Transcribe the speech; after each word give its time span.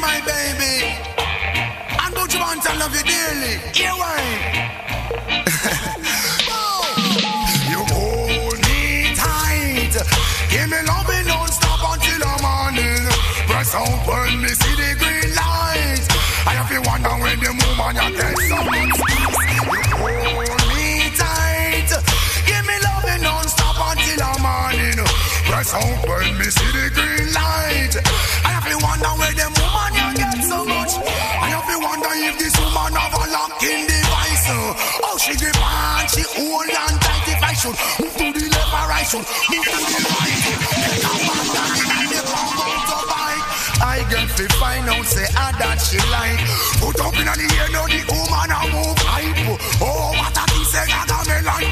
my 0.00 0.20
baby. 0.24 0.96
And 2.02 2.14
Gucci 2.14 2.38
want 2.40 2.66
I 2.68 2.76
love 2.78 2.94
you 2.96 3.02
dearly. 3.04 3.58
Here 3.76 3.90
you 7.70 7.80
hold 7.92 8.58
me 8.66 9.14
tight. 9.14 9.94
Give 10.50 10.68
me 10.72 10.78
loving 10.88 11.26
non-stop 11.26 11.80
until 11.92 12.18
the 12.24 12.32
morning. 12.42 13.04
Press 13.46 13.74
out 13.74 14.06
when 14.08 14.40
me 14.42 14.48
see 14.48 14.74
the 14.80 14.90
green 14.98 15.30
light. 15.36 16.04
I 16.46 16.48
have 16.58 16.68
to 16.70 16.80
wonder 16.88 17.14
when 17.22 17.38
the 17.38 17.50
woman 17.60 17.96
you 17.96 18.10
get 18.16 18.38
so 18.48 18.56
Press 25.60 25.76
out 25.76 26.08
when 26.08 26.38
me 26.40 26.48
see 26.48 26.72
the 26.72 26.88
green 26.96 27.28
light. 27.36 27.92
I 28.48 28.56
have 28.56 28.64
to 28.64 28.80
wonder 28.80 29.12
where 29.20 29.36
the 29.36 29.44
woman 29.60 29.92
you 29.92 30.08
get 30.16 30.40
so 30.40 30.64
much. 30.64 30.96
I 31.04 31.52
have 31.52 31.68
to 31.68 31.76
wonder 31.76 32.12
if 32.16 32.34
this 32.40 32.56
woman 32.64 32.96
have 32.96 33.12
a 33.12 33.28
locking 33.28 33.84
device. 33.84 34.48
Oh, 35.04 35.20
she 35.20 35.36
grip 35.36 35.60
on, 35.60 36.08
she 36.08 36.24
hold 36.32 36.64
on 36.64 36.96
tight 37.04 37.28
if 37.28 37.44
I 37.44 37.52
should 37.52 37.76
move 37.76 38.08
to 38.08 38.40
the 38.40 38.44
left 38.56 38.72
or 38.72 38.88
I 38.88 39.04
should 39.04 39.20
move 39.20 39.68
to 39.68 39.78
the 39.84 40.00
right. 40.00 40.48
Get 40.48 41.04
a 41.04 41.12
man 41.28 41.44
down 41.52 41.76
in 41.76 42.08
the 42.08 42.20
to. 42.24 42.80
I 43.84 43.96
get 44.08 44.28
fi 44.32 44.44
find 44.56 44.88
out 44.88 45.04
say 45.04 45.28
ah 45.36 45.52
that 45.60 45.76
she 45.76 46.00
like. 46.08 46.40
Put 46.80 47.04
up 47.04 47.12
in 47.20 47.28
the 47.28 47.46
air 47.60 47.68
now 47.68 47.84
the 47.84 48.00
woman 48.08 48.48
a 48.48 48.60
move 48.64 49.00
hype. 49.04 49.60
Oh, 49.84 50.08
what 50.16 50.32
a 50.32 50.44
thing 50.56 50.64
say 50.72 50.88
that 50.88 51.28
a 51.28 51.69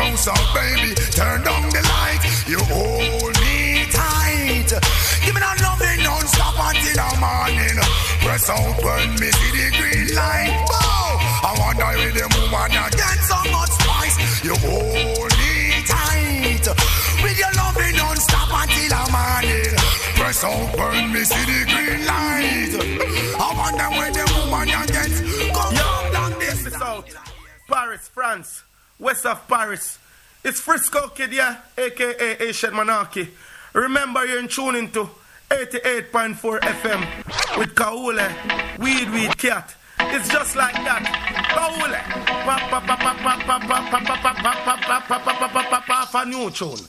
Come 0.00 0.16
closer, 0.16 0.32
baby, 0.56 0.94
turn 1.12 1.44
down 1.44 1.68
the 1.68 1.82
light. 1.84 2.24
You 2.48 2.56
hold 2.72 3.36
me 3.44 3.84
tight. 3.92 4.72
Give 5.20 5.34
me 5.36 5.40
that 5.44 5.60
loving 5.60 6.00
non-stop 6.00 6.56
until 6.56 6.96
the 6.96 7.08
morning. 7.20 7.76
Press 8.24 8.48
out 8.48 8.80
when 8.80 9.12
me 9.20 9.28
see 9.28 9.52
the 9.52 9.68
green 9.76 10.08
light. 10.16 10.56
Bow. 10.72 11.20
I 11.44 11.52
wonder 11.52 11.84
where 12.00 12.16
the 12.16 12.24
woman 12.32 12.80
a 12.80 12.88
get 12.96 13.20
so 13.28 13.36
much 13.52 13.76
spice. 13.76 14.16
You 14.40 14.56
hold 14.56 15.32
me 15.36 15.84
tight. 15.84 16.64
With 17.20 17.36
your 17.36 17.52
loving 17.60 17.96
non-stop 18.00 18.48
until 18.56 18.88
the 18.88 19.04
morning. 19.12 19.76
Press 20.16 20.40
out 20.48 20.80
when 20.80 21.12
me 21.12 21.22
see 21.28 21.44
the 21.44 21.60
green 21.68 22.00
light. 22.08 22.72
I 23.36 23.48
wonder 23.52 23.88
where 24.00 24.12
the 24.16 24.24
woman 24.32 24.64
a 24.64 24.82
get. 24.88 25.12
Come 25.52 25.76
Yo, 25.76 25.88
down 26.16 26.32
this 26.40 26.64
this 26.64 26.72
is 26.72 26.80
out. 26.80 27.04
Paris, 27.68 28.08
France, 28.08 28.64
west 29.00 29.26
of 29.26 29.48
Paris. 29.48 29.98
It's 30.44 30.60
Frisco 30.60 31.08
Kid, 31.08 31.32
yeah, 31.32 31.56
aka 31.76 32.36
Asian 32.40 32.74
Monarchy. 32.74 33.28
Remember, 33.72 34.24
you're 34.24 34.46
tuning 34.46 34.90
to 34.92 35.08
88.4 35.50 36.60
FM 36.60 37.58
with 37.58 37.74
Kaule, 37.74 38.78
Weed 38.78 39.10
Weed 39.10 39.36
Cat. 39.36 39.74
It's 40.12 40.28
just 40.28 40.56
like 40.56 40.74
that. 40.74 41.02
Kaule. 41.50 42.00
Pa 46.10 46.24
new 46.24 46.50
tune. 46.50 46.80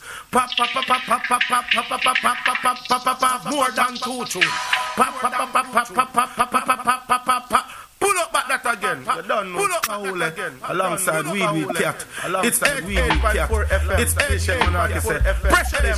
More 3.51 3.71
than 3.71 3.95
two 3.97 4.25
tune 4.25 4.51
cat 8.63 8.77
again. 8.77 8.99
You 9.15 9.21
don't. 9.27 9.53
Pull 9.53 9.73
up 9.73 10.33
again. 10.33 10.57
Alongside 10.67 11.25
we 11.31 11.39
will 11.39 11.73
cat. 11.73 12.05
It's 12.43 12.61
we 12.85 12.95
will 12.95 13.19
cat. 13.19 13.49
It's 13.99 14.13
pressure, 14.13 14.57
Monarchy. 14.59 14.99
Pressure 14.99 15.81
them. 15.81 15.97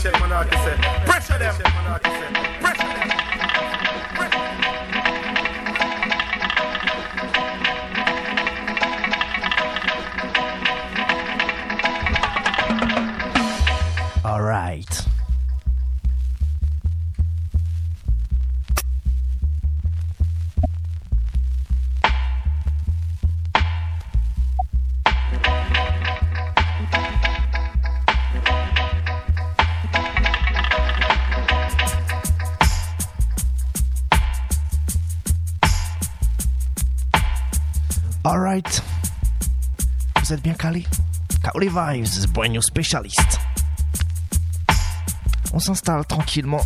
Pressure 1.06 1.38
them. 1.40 1.56
Pressure 1.56 2.20
them. 2.20 2.44
Pressure 2.62 3.08
them. 3.08 3.23
Bien 40.42 40.54
calés? 40.54 40.86
Kaoli 41.44 41.68
Vibes, 41.68 42.28
new 42.50 42.62
spécialiste. 42.62 43.40
On 45.54 45.60
s'installe 45.60 46.06
tranquillement. 46.06 46.62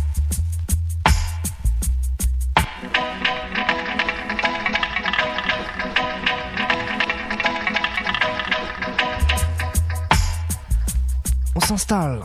On 11.54 11.60
s'installe 11.60 12.20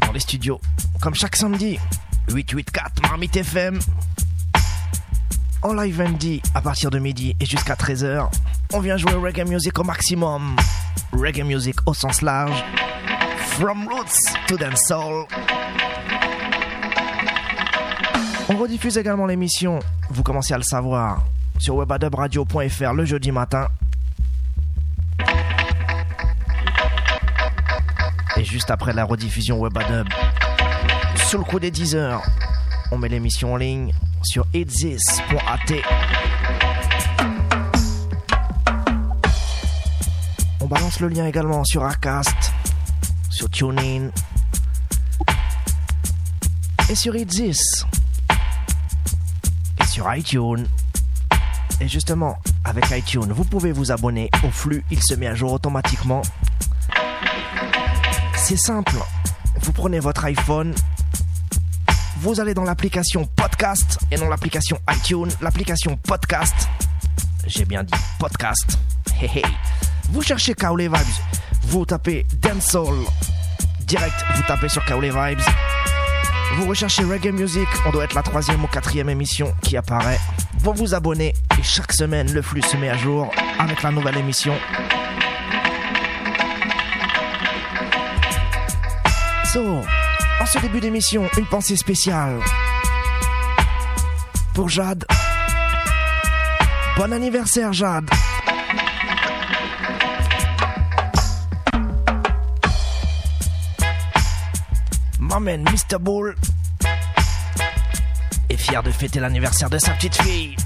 dans 0.00 0.12
les 0.12 0.20
studios, 0.20 0.60
comme 1.00 1.14
chaque 1.14 1.36
samedi, 1.36 1.78
884 2.32 3.02
Marmite 3.02 3.36
FM. 3.36 3.78
En 5.62 5.74
live 5.74 6.00
MD 6.00 6.40
à 6.54 6.60
partir 6.60 6.90
de 6.90 6.98
midi 6.98 7.36
et 7.38 7.46
jusqu'à 7.46 7.74
13h. 7.74 8.28
On 8.76 8.80
vient 8.80 8.98
jouer 8.98 9.14
reggae 9.14 9.48
music 9.48 9.78
au 9.78 9.84
maximum. 9.84 10.54
Reggae 11.10 11.44
music 11.44 11.76
au 11.86 11.94
sens 11.94 12.20
large. 12.20 12.62
From 13.58 13.88
Roots 13.88 14.34
to 14.48 14.58
Dancehall. 14.58 15.24
On 18.50 18.56
rediffuse 18.58 18.98
également 18.98 19.24
l'émission, 19.24 19.78
vous 20.10 20.22
commencez 20.22 20.52
à 20.52 20.58
le 20.58 20.62
savoir, 20.62 21.24
sur 21.58 21.76
webadubradio.fr 21.76 22.92
le 22.92 23.06
jeudi 23.06 23.32
matin. 23.32 23.66
Et 28.36 28.44
juste 28.44 28.70
après 28.70 28.92
la 28.92 29.06
rediffusion 29.06 29.58
Webadub, 29.58 30.06
sous 31.28 31.38
le 31.38 31.44
coup 31.44 31.58
des 31.58 31.70
10 31.70 31.94
heures, 31.94 32.22
on 32.92 32.98
met 32.98 33.08
l'émission 33.08 33.54
en 33.54 33.56
ligne 33.56 33.90
sur 34.22 34.46
itzis.at. 34.52 35.95
Le 41.00 41.08
lien 41.08 41.26
également 41.26 41.64
sur 41.64 41.84
Acast, 41.84 42.52
sur 43.28 43.50
TuneIn 43.50 44.10
et 46.88 46.94
sur 46.94 47.14
Itzis 47.16 47.84
et 49.80 49.84
sur 49.84 50.14
iTunes. 50.14 50.66
Et 51.80 51.88
justement, 51.88 52.38
avec 52.64 52.86
iTunes, 52.92 53.30
vous 53.30 53.44
pouvez 53.44 53.72
vous 53.72 53.90
abonner 53.90 54.30
au 54.44 54.50
flux, 54.50 54.84
il 54.90 55.02
se 55.02 55.14
met 55.14 55.26
à 55.26 55.34
jour 55.34 55.52
automatiquement. 55.52 56.22
C'est 58.36 58.56
simple, 58.56 58.96
vous 59.62 59.72
prenez 59.72 59.98
votre 59.98 60.24
iPhone, 60.24 60.72
vous 62.20 62.40
allez 62.40 62.54
dans 62.54 62.64
l'application 62.64 63.26
podcast 63.26 63.98
et 64.12 64.16
non 64.16 64.28
l'application 64.28 64.78
iTunes, 64.90 65.30
l'application 65.42 65.96
podcast. 65.96 66.68
J'ai 67.44 67.64
bien 67.64 67.82
dit 67.82 67.92
podcast. 68.18 68.78
Vous 70.10 70.22
cherchez 70.22 70.54
Kaole 70.54 70.82
Vibes, 70.82 71.22
vous 71.64 71.84
tapez 71.84 72.26
Dancehall. 72.40 72.98
Direct, 73.80 74.14
vous 74.34 74.42
tapez 74.46 74.68
sur 74.68 74.84
Kaole 74.84 75.04
Vibes. 75.04 75.40
Vous 76.54 76.66
recherchez 76.66 77.04
Reggae 77.04 77.32
Music, 77.32 77.68
on 77.84 77.90
doit 77.90 78.04
être 78.04 78.14
la 78.14 78.22
troisième 78.22 78.62
ou 78.64 78.66
quatrième 78.66 79.08
émission 79.08 79.52
qui 79.62 79.76
apparaît. 79.76 80.18
Vous 80.58 80.72
vous 80.72 80.94
abonnez 80.94 81.34
et 81.58 81.62
chaque 81.62 81.92
semaine 81.92 82.32
le 82.32 82.40
flux 82.40 82.62
se 82.62 82.76
met 82.76 82.88
à 82.88 82.96
jour 82.96 83.30
avec 83.58 83.82
la 83.82 83.90
nouvelle 83.90 84.16
émission. 84.16 84.54
So, 89.52 89.80
en 90.40 90.46
ce 90.46 90.58
début 90.60 90.80
d'émission, 90.80 91.28
une 91.36 91.46
pensée 91.46 91.76
spéciale 91.76 92.38
pour 94.54 94.68
Jade. 94.68 95.04
Bon 96.96 97.12
anniversaire 97.12 97.72
Jade. 97.72 98.08
Mr. 105.38 105.98
Bull 106.00 106.34
est 108.48 108.56
fier 108.56 108.82
de 108.82 108.90
fêter 108.90 109.20
l'anniversaire 109.20 109.68
de 109.68 109.76
sa 109.76 109.92
petite 109.92 110.14
fille. 110.22 110.56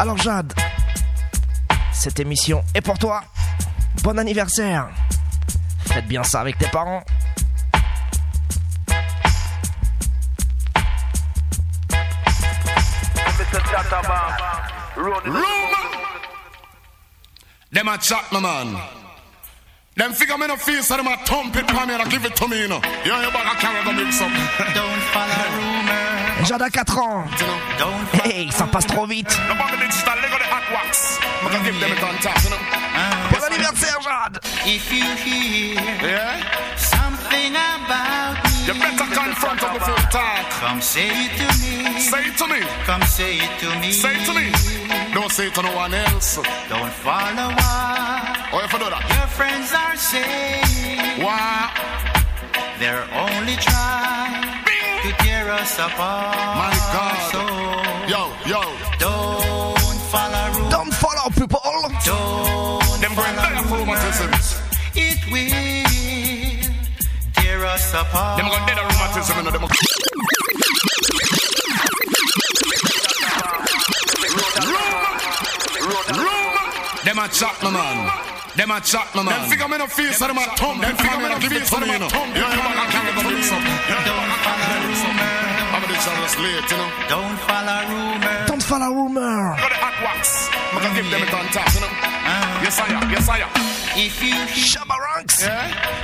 Alors 0.00 0.16
Jade, 0.18 0.52
cette 1.92 2.18
émission 2.18 2.64
est 2.74 2.80
pour 2.80 2.98
toi. 2.98 3.22
Bon 4.02 4.18
anniversaire. 4.18 4.88
Faites 5.86 6.08
bien 6.08 6.24
ça 6.24 6.40
avec 6.40 6.58
tes 6.58 6.66
parents. 6.66 7.04
Them 17.70 17.88
a 17.88 18.40
man. 18.40 19.03
Them 19.96 20.12
figure 20.12 20.36
me 20.36 20.46
no 20.48 20.56
feel 20.56 20.82
so 20.82 20.96
them 20.96 21.06
a 21.06 21.16
thump 21.24 21.54
it 21.56 21.70
for 21.70 21.86
me 21.86 21.94
and 21.94 22.10
give 22.10 22.24
it 22.24 22.34
to 22.36 22.48
me, 22.48 22.62
you 22.62 22.68
know. 22.68 22.80
Yeah, 23.06 23.22
you 23.24 23.30
better 23.30 23.56
carry 23.62 23.80
the 23.84 23.92
mix 23.92 24.20
up. 24.20 24.30
Don't 24.74 25.02
follow 25.14 25.46
rumor. 25.54 26.44
Jada 26.44 26.68
4 26.68 27.00
ans. 27.00 27.30
Don't 27.78 28.08
Hey, 28.24 28.48
ça 28.50 28.66
passe 28.66 28.86
trop 28.86 29.06
vite. 29.06 29.28
The 29.28 29.54
bag 29.54 29.74
of 29.74 29.80
digital, 29.80 30.14
they 30.20 30.28
got 30.30 30.40
the 30.40 30.50
hot 30.50 30.64
wax. 30.74 31.18
I 31.22 31.48
can 31.48 31.62
give 31.64 31.78
them 31.78 31.92
it 31.92 32.02
on 32.02 32.16
top, 32.18 32.42
you 32.42 32.50
know. 32.50 32.58
Ah. 32.72 33.30
Bon 33.30 33.44
anniversaire, 33.44 34.00
Jade. 34.02 34.38
If 34.66 34.92
you 34.92 35.04
hear 35.22 35.80
Yeah? 36.02 36.76
something 36.76 37.54
about 37.54 38.42
me, 38.43 38.43
You 38.66 38.72
better 38.74 39.04
confront 39.12 39.60
them 39.60 39.74
before 39.74 39.94
you 39.94 40.06
talk. 40.10 40.48
come 40.64 40.80
say 40.80 41.08
it 41.08 41.32
to 41.40 41.46
me. 41.60 42.00
Say 42.00 42.22
it 42.28 42.36
to 42.38 42.46
me. 42.48 42.60
Come 42.88 43.02
say 43.02 43.36
it 43.36 43.52
to 43.60 43.68
me. 43.80 43.92
Say 43.92 44.14
it 44.16 44.24
to 44.26 44.32
me. 44.34 44.46
Don't 45.14 45.30
say 45.30 45.46
it 45.48 45.54
to 45.54 45.62
no 45.62 45.74
one 45.76 45.92
else. 45.94 46.36
Don't 46.68 46.92
follow 47.04 47.48
what 47.60 48.38
Oh, 48.54 48.60
if 48.64 48.72
you 48.72 48.78
do 48.78 48.88
that. 48.90 49.04
your 49.12 49.26
friends 49.38 49.68
are 49.74 49.96
saying. 49.96 51.22
Wow. 51.22 51.70
They're 52.80 53.04
only 53.14 53.56
trying 53.56 54.64
to 55.04 55.10
tear 55.22 55.50
us 55.52 55.74
apart. 55.78 56.34
My 56.56 56.72
God. 56.94 57.18
So 57.32 57.42
Yo, 58.12 58.22
yo. 58.46 58.62
don't 58.98 60.00
follow 60.12 60.44
rumor. 60.56 60.70
Don't 60.70 60.94
follow 60.94 61.28
people. 61.30 61.60
Don't 62.04 63.00
Them 63.00 63.14
going 63.14 63.34
follow 63.36 63.50
there 63.50 63.62
for 63.62 63.76
rumor. 63.78 63.94
rheumatism. 63.94 64.30
It 64.96 65.18
will 65.30 65.84
tear 67.64 67.72
us 67.72 67.94
apart. 67.94 68.36
Them 68.36 68.48
going 68.48 68.66
dead 68.66 68.78
of 68.78 68.84
rheumatism, 68.84 69.36
you 69.36 69.44
know. 69.44 69.50
Them 69.50 69.64
Rumor. 75.84 76.64
Them 77.04 77.18
a 77.18 77.28
chat, 77.28 77.56
my 77.62 77.70
man. 77.70 77.96
Them 78.56 78.70
a 78.70 78.80
chat, 78.80 79.08
my 79.14 79.22
man. 79.22 79.32
Them 79.32 79.50
figure 79.50 79.68
me 79.68 79.78
no 79.78 79.86
feel 79.86 80.12
so 80.12 80.26
them 80.26 80.38
a 80.38 80.44
thump. 80.56 80.80
Them 80.80 80.96
figure 80.96 81.18
me 81.18 81.28
no 81.28 81.38
give 81.38 81.52
it 81.52 81.64
to 81.64 81.80
me, 81.80 81.86
you 81.92 81.98
know. 81.98 82.08
Yeah, 82.12 82.52
you 82.52 82.62
better 82.64 82.88
carry 82.92 83.12
the 83.12 83.22
mix 83.28 83.52
up. 83.52 83.60
Yeah, 83.60 84.04
you 84.04 84.12
better 84.12 84.40
carry 84.44 84.64
the 84.64 84.88
mix 84.88 85.00
up. 85.04 85.14
I'm 85.74 85.82
a 85.82 85.86
just 85.88 86.38
late, 86.38 86.70
you 86.70 86.78
know. 86.78 86.90
Don't 87.08 87.38
follow 87.48 87.80
rumor. 87.90 88.46
Don't 88.46 88.62
follow 88.62 88.90
rumor. 88.94 89.56
Got 89.58 89.70
the 89.70 89.78
hot 89.80 89.96
wax. 90.04 90.48
I 90.52 90.78
can 90.80 90.92
give 90.94 91.10
them 91.10 91.22
it 91.22 91.34
on 91.34 91.46
top, 91.52 91.68
you 91.74 91.80
know. 91.80 91.88
Uh-huh. 91.88 92.62
Yes, 92.62 92.78
I 92.78 92.86
am. 92.88 93.10
Yes, 93.10 93.28
I 93.28 93.38
am. 93.38 93.73
If 93.96 94.20
you 94.22 94.34
hear 94.34 94.46
Shabba 94.46 94.96
Ranks. 94.98 95.38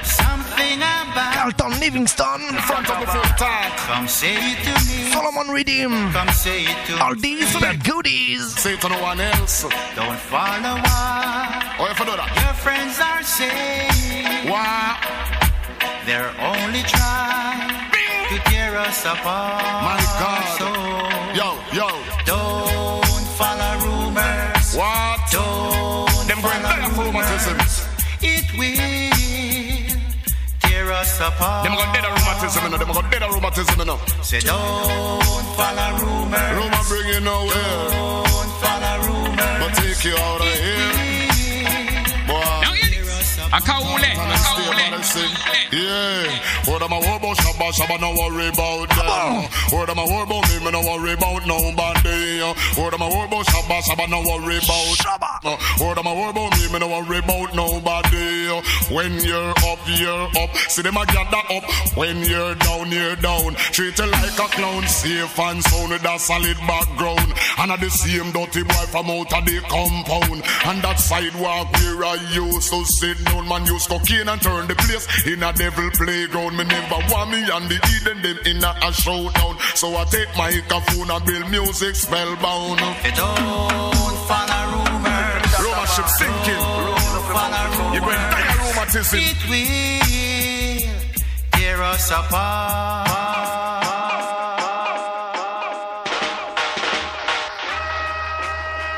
something 0.07 0.79
about 0.79 1.35
Carlton 1.35 1.81
Livingston. 1.81 2.41
Front 2.63 2.89
of 2.91 3.01
the 3.01 3.07
full 3.07 3.23
talk. 3.37 3.77
come 3.91 4.07
say 4.07 4.35
it 4.37 4.59
to 4.65 4.73
me. 4.87 5.11
Solomon 5.11 5.49
Redeem. 5.53 5.91
Come 6.13 6.29
say 6.31 6.63
it 6.65 6.79
to 6.87 7.03
All 7.03 7.15
me. 7.15 7.21
these 7.21 7.53
the 7.55 7.75
goodies. 7.85 8.55
Say 8.59 8.75
it 8.75 8.81
to 8.83 8.89
no 8.89 9.01
one 9.03 9.21
else. 9.21 9.63
Don't 9.97 10.19
follow 10.31 10.77
what 10.79 11.81
Oh, 11.81 11.89
if 11.91 11.99
you 11.99 12.05
do 12.07 12.15
that. 12.17 12.31
your 12.39 12.55
friends 12.63 12.97
are 13.01 13.23
saying. 13.25 14.49
Wow. 14.49 14.97
They're 16.07 16.31
only 16.41 16.83
trying 16.87 17.91
to 18.31 18.37
tear 18.51 18.79
us 18.79 19.05
apart. 19.05 19.63
My 19.83 19.99
God. 20.23 20.47
So 20.59 20.71
Yo, 21.35 21.49
yo. 21.75 21.89
don't 22.25 23.27
follow 23.35 23.73
rumors. 23.83 24.77
What? 24.79 25.19
Don't 25.33 26.27
Them 26.29 26.41
going 26.43 26.63
follow 26.63 26.77
there 26.77 26.91
for 26.95 27.05
rheumatism. 27.05 27.53
rumors. 27.55 27.80
Eh? 27.80 27.80
Will 28.59 28.77
tear 30.61 30.93
us 30.93 31.21
apart. 31.21 31.65
Them 31.65 31.75
going 31.77 31.93
dead 31.93 32.05
of 32.05 32.13
rheumatism, 32.19 32.65
you 32.65 32.71
know. 32.71 32.79
Them 32.79 32.93
going 32.93 33.11
dead 33.11 33.23
of 33.23 33.35
rheumatism, 33.35 33.79
you 33.79 33.85
know. 33.85 33.99
Say 34.23 34.41
don't 34.41 35.23
follow 35.57 35.91
rumors. 36.03 36.53
Rumor 36.57 36.83
bring 36.89 37.09
you 37.15 37.21
nowhere. 37.21 37.91
Don't 37.91 38.53
follow 38.63 38.95
rumors. 39.07 39.59
But 39.61 39.75
take 39.75 40.05
you 40.05 40.17
out 40.17 40.41
of 40.41 40.47
here. 40.47 41.10
Akaule, 43.53 44.11
Akaule. 44.15 44.87
Yeah. 45.73 46.71
What 46.71 46.83
am 46.83 46.93
I 46.93 46.99
worry 46.99 47.17
about 47.17 47.37
Shabba 47.37 47.73
Shabba? 47.73 48.01
No 48.01 48.11
worry 48.15 48.49
about 48.49 48.89
them. 48.91 49.51
What 49.71 49.89
am 49.91 49.99
I 49.99 50.05
worry 50.05 50.23
about 50.23 50.49
me? 50.51 50.65
Me 50.65 50.71
no 50.71 50.81
worry 50.83 51.13
about 51.15 51.47
nobody. 51.47 52.43
What 52.79 52.95
am 52.95 53.03
I 53.03 53.09
worry 53.09 53.27
about 53.27 53.47
Shabba 53.47 53.83
Shabba? 53.83 54.09
No 54.09 54.21
worry 54.23 54.59
about 54.59 54.95
Shabba. 55.03 55.81
What 55.81 55.99
am 55.99 56.07
I 56.07 56.13
worry 56.13 56.31
about 56.31 56.53
me? 56.59 56.73
Me 56.73 56.79
no 56.79 56.89
worry 56.89 57.19
about 57.19 57.55
nobody. 57.55 58.49
When 58.95 59.19
you're 59.19 59.51
up, 59.51 59.79
you're 59.87 60.29
up. 60.39 60.51
See 60.71 60.83
them 60.83 60.97
a 60.97 61.07
gather 61.07 61.43
up. 61.51 61.65
When 61.97 62.23
you're 62.23 62.55
down, 62.55 62.91
you're 62.93 63.17
down. 63.17 63.55
Treat 63.75 63.99
you 63.99 64.07
like 64.07 64.39
a 64.39 64.47
clown. 64.55 64.87
Safe 64.87 65.39
and 65.39 65.63
sound 65.65 65.91
with 65.91 66.05
a 66.05 66.19
solid 66.19 66.59
background. 66.67 67.33
And 67.59 67.73
at 67.73 67.81
the 67.81 67.91
same 67.91 68.31
dirty 68.31 68.63
boy 68.63 68.87
from 68.91 69.11
out 69.11 69.33
of 69.33 69.45
the 69.45 69.61
compound. 69.67 70.43
And 70.67 70.83
that 70.83 70.99
sidewalk 71.01 71.73
where 71.73 72.05
I 72.05 72.15
used 72.33 72.71
to 72.71 72.85
sit 72.85 73.25
down. 73.25 73.40
Man 73.49 73.67
use 73.67 73.87
cocaine 73.87 74.29
and 74.29 74.41
turn 74.41 74.67
the 74.69 74.75
place 74.75 75.07
in 75.27 75.43
a 75.43 75.53
devil 75.53 75.91
playground. 75.93 76.57
Me 76.57 76.65
never 76.65 77.01
want 77.11 77.31
me 77.31 77.41
and 77.43 77.69
the 77.69 77.79
Eden 77.97 78.23
them 78.23 78.39
in 78.47 78.63
a, 78.63 78.75
a 78.87 78.93
showdown. 78.93 79.57
So 79.75 79.97
I 79.97 80.05
take 80.05 80.29
my 80.37 80.51
microphone 80.51 81.11
and 81.11 81.25
build 81.25 81.51
music 81.51 81.95
spellbound. 81.97 82.79
Say 83.03 83.11
don't 83.17 84.19
follow 84.29 84.63
rumors. 84.73 85.53
Roma 85.63 85.87
ship 85.87 86.09
sinking. 86.19 86.61
Don't 86.61 87.27
follow 87.33 87.65
rumors. 87.71 87.95
You're 87.95 88.05
going 88.05 88.19
to 88.19 88.29
die 88.31 88.55
rheumatism. 88.61 89.19
It 89.23 89.41
will 89.49 90.81
tear 91.53 91.83
us 91.83 92.11
apart. 92.11 93.09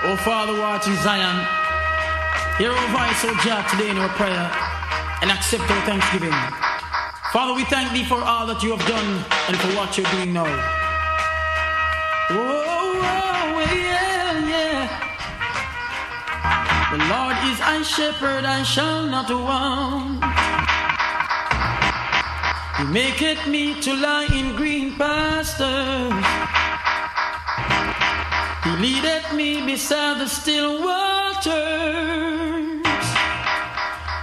Oh, 0.04 0.16
Father, 0.16 0.58
watching 0.60 0.96
Zion, 0.96 1.46
hear 2.58 2.70
our 2.70 2.88
voice, 2.92 3.24
oh 3.24 3.40
God, 3.44 3.68
today 3.68 3.90
in 3.90 3.98
our 3.98 4.08
prayer, 4.10 4.50
and 5.22 5.30
accept 5.30 5.70
our 5.70 5.82
thanksgiving. 5.86 6.34
Father, 7.32 7.54
we 7.54 7.64
thank 7.64 7.92
thee 7.92 8.04
for 8.04 8.20
all 8.20 8.46
that 8.46 8.62
you 8.62 8.76
have 8.76 8.86
done 8.86 9.24
and 9.48 9.56
for 9.56 9.68
what 9.76 9.96
you're 9.96 10.10
doing 10.12 10.32
now. 10.32 10.44
Oh, 12.30 12.36
oh, 12.36 13.60
yeah, 13.74 14.48
yeah. 14.52 14.88
The 16.92 16.98
Lord 17.08 17.36
is 17.50 17.58
my 17.60 17.82
shepherd, 17.82 18.44
I 18.44 18.62
shall 18.62 19.06
not 19.06 19.30
want. 19.30 20.22
He 22.78 22.84
maketh 22.92 23.46
me 23.46 23.80
to 23.80 23.94
lie 23.94 24.28
in 24.32 24.54
green 24.56 24.96
pastures. 24.96 26.12
He 28.64 28.70
leadeth 28.82 29.32
me 29.34 29.64
beside 29.64 30.20
the 30.20 30.28
still 30.28 30.82
waters. 30.82 32.11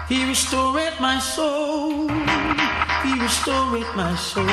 He 0.10 0.26
restored 0.26 1.00
my 1.00 1.20
soul. 1.20 2.10
He 3.04 3.14
restored 3.22 3.86
my 3.96 4.16
soul. 4.16 4.44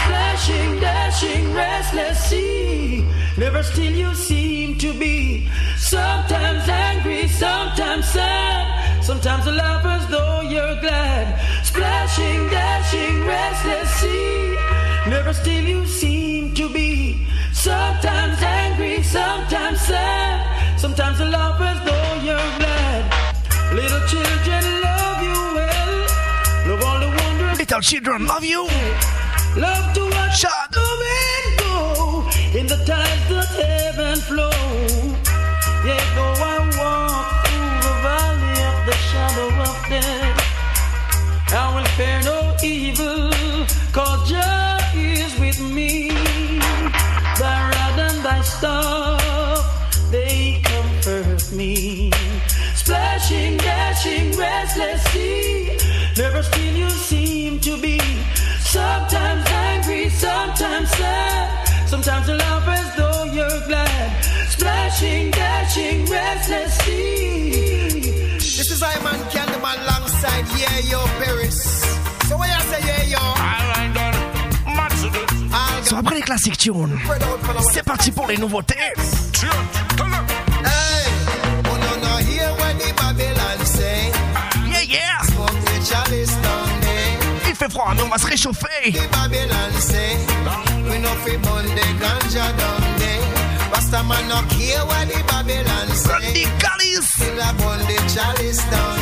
Splashing, 0.00 0.80
dashing, 0.80 1.52
restless 1.52 2.18
sea. 2.24 3.04
Never 3.36 3.62
still 3.62 3.92
you 3.92 4.14
seem 4.14 4.78
to 4.78 4.98
be. 4.98 5.46
Sometimes 5.76 6.66
angry, 6.70 7.28
sometimes 7.28 8.08
sad. 8.08 9.04
Sometimes 9.04 9.46
a 9.46 9.52
as 9.52 10.06
though 10.08 10.40
you're 10.40 10.80
glad. 10.80 11.38
Splashing, 11.62 12.48
dashing, 12.48 13.26
restless 13.26 13.90
sea. 14.00 14.56
Never 15.06 15.34
still 15.34 15.64
you 15.64 15.86
seem 15.86 16.54
to 16.54 16.70
be. 16.70 17.26
Sometimes 17.52 18.40
angry, 18.40 19.02
sometimes 19.02 19.82
sad. 19.82 20.80
Sometimes 20.80 21.20
a 21.20 21.26
as 21.26 21.78
though 21.84 22.14
you're 22.24 22.58
glad. 22.58 23.25
Little 23.76 24.00
children 24.08 24.64
love 24.80 25.22
you 25.22 25.38
well. 25.56 25.92
Love 26.68 26.82
all 26.82 26.98
the 26.98 27.10
wonders. 27.18 27.58
Little 27.58 27.80
children 27.82 28.26
love 28.26 28.42
you. 28.42 28.62
Love 29.54 29.92
to 29.94 30.02
watch 30.14 30.38
Shut. 30.40 30.70
the 30.72 30.86
wind 31.02 31.48
go 31.60 31.78
in 32.58 32.66
the 32.66 32.78
tides 32.88 33.28
that 33.28 33.52
ebb 33.60 33.98
and 33.98 34.22
flow. 34.22 34.50
Yet 35.84 36.06
though 36.16 36.36
I 36.52 36.56
walk 36.80 37.26
through 37.46 37.76
the 37.86 37.94
valley 38.06 38.56
of 38.70 38.76
the 38.88 38.96
shadow 39.08 39.48
of 39.68 39.76
death, 39.92 40.38
I 41.52 41.64
will 41.74 41.88
fear 41.98 42.18
no 42.32 42.56
evil, 42.64 43.30
cause 43.92 44.26
Jah 44.30 44.80
is 44.94 45.38
with 45.38 45.60
me. 45.60 46.08
Thy 47.38 47.58
rod 47.72 47.98
and 48.08 48.24
thy 48.24 48.40
staff, 48.40 49.05
restless 54.66 55.02
sea. 55.12 55.78
Never 56.16 56.42
still 56.42 56.74
you 56.74 56.90
seem 56.90 57.60
to 57.60 57.76
be. 57.80 57.98
Sometimes 58.60 59.44
angry, 59.48 60.08
sometimes 60.10 60.90
sad. 60.90 61.88
Sometimes 61.88 62.28
you 62.28 62.34
laugh 62.34 62.68
as 62.68 62.96
though 62.96 63.24
you're 63.24 63.60
glad. 63.68 64.24
Splashing, 64.48 65.30
dashing, 65.30 66.06
restless 66.06 66.78
sea. 66.78 67.50
This 68.38 68.70
is 68.70 68.82
Iman 68.82 69.20
Candleman 69.30 69.78
alongside 69.84 70.44
Yeah 70.58 70.78
Yo 70.90 71.00
Paris. 71.20 71.58
So 72.28 72.36
when 72.36 72.50
I 72.50 72.60
say 72.70 72.80
Yeah 72.86 73.04
Yo. 73.14 73.18
Alright, 73.18 73.86
après 75.96 76.16
les 76.16 76.22
classiques 76.22 76.58
tunes, 76.58 76.98
c'est 77.72 77.84
parti 77.84 78.10
pour 78.10 78.26
les 78.26 78.36
nouveautés. 78.36 78.74
Tune. 79.32 79.85
fait 87.56 87.70
froid, 87.70 87.92
mais 87.94 88.02
on 88.02 88.08
va 88.08 88.18
se 88.18 88.26
réchauffer. 88.26 88.92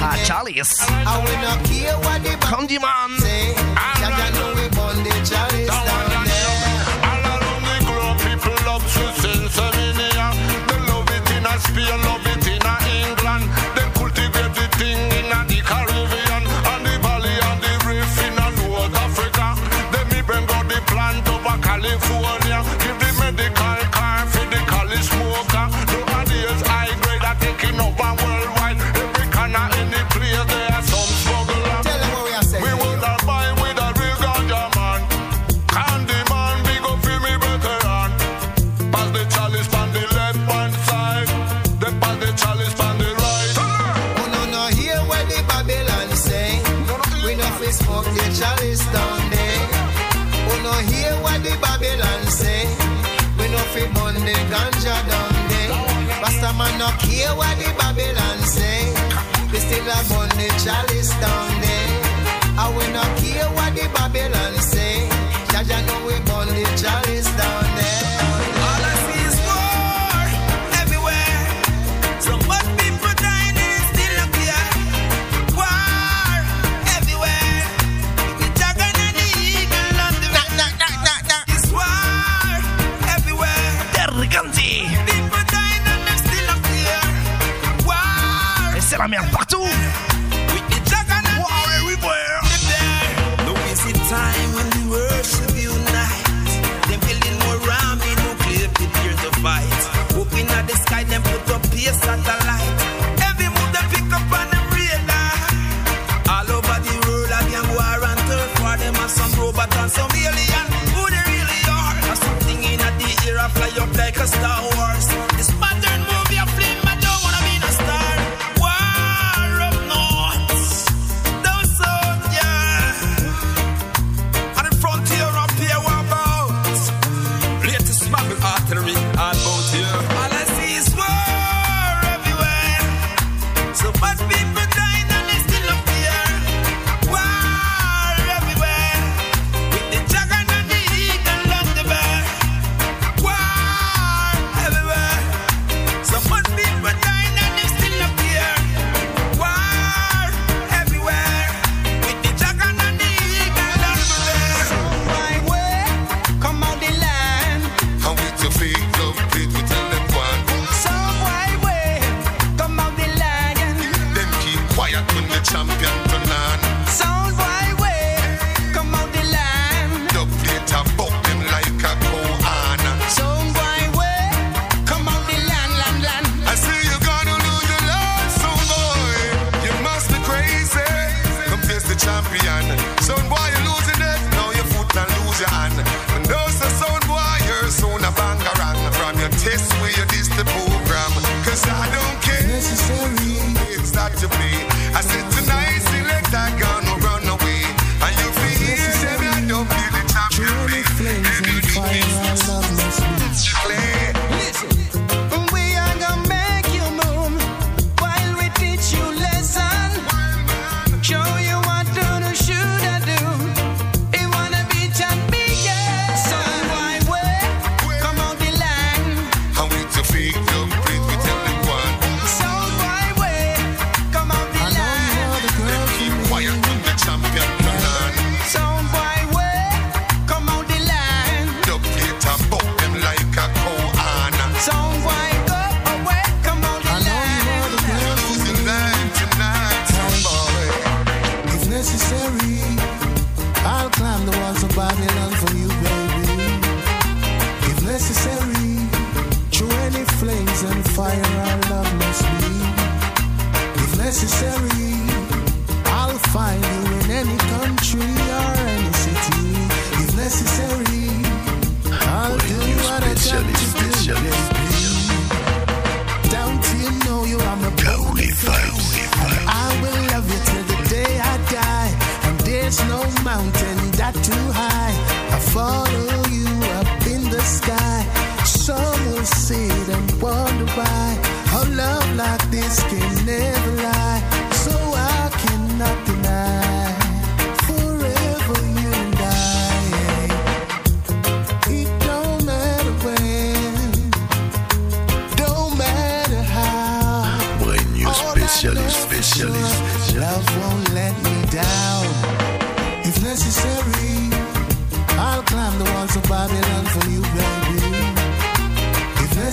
Ah, 0.02 0.16
Candyman. 2.50 2.88
Ah, 3.76 3.93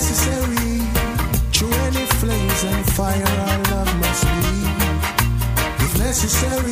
necessary. 0.02 0.80
Through 1.52 1.72
any 1.86 2.06
flames 2.18 2.64
and 2.64 2.84
fire, 2.92 3.24
our 3.24 3.58
love 3.70 4.00
must 4.00 4.24
be. 4.24 5.84
If 5.84 5.98
necessary. 5.98 6.71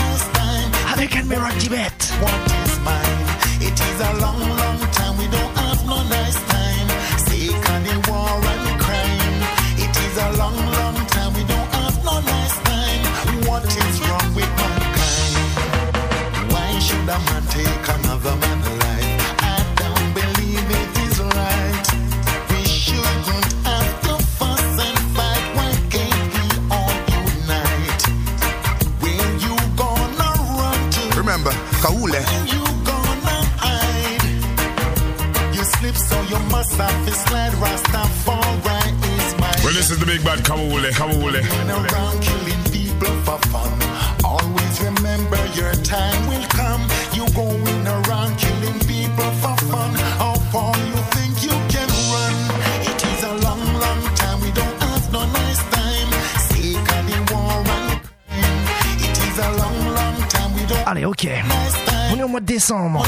American 1.11 1.27
Mirror 1.27 1.51
Tibet. 1.59 2.03
One 2.21 2.50
bad 40.35 40.45
Kawule, 40.45 40.91
Kawule. 40.91 41.41
around 41.69 42.21
killing 42.21 42.63
people 42.71 43.13
for 43.25 43.39
fun. 43.51 43.71
Always 44.23 44.81
remember 44.81 45.41
your 45.59 45.73
time 45.83 46.21
will 46.27 46.47
come. 46.59 46.83
You 47.13 47.25
going 47.33 47.87
around 47.87 48.37
killing 48.37 48.79
people 48.91 49.31
for 49.41 49.55
fun. 49.69 49.91
How 50.21 50.35
far 50.51 50.73
you 50.77 50.99
think 51.15 51.43
you 51.43 51.55
can 51.73 51.89
run? 52.13 52.35
It 52.89 52.99
is 53.11 53.23
a 53.23 53.33
long, 53.45 53.63
long 53.83 54.01
time. 54.15 54.39
We 54.41 54.51
don't 54.51 54.77
have 54.83 55.11
no 55.11 55.21
nice 55.39 55.61
time. 55.77 56.09
Sick 56.47 56.87
of 56.95 57.03
the 57.09 57.19
war 57.33 57.63
and 57.75 58.61
It 59.07 59.17
is 59.27 59.37
a 59.47 59.49
long, 59.61 59.79
long 59.97 60.17
time. 60.29 60.53
We 60.55 60.63
don't 60.65 60.87
Allez, 60.87 61.05
ok. 61.05 61.23
Nice 61.23 61.77
On 62.13 62.19
est 62.19 62.23
au 62.23 62.27
mois 62.27 62.39
de 62.39 62.45
décembre. 62.45 63.03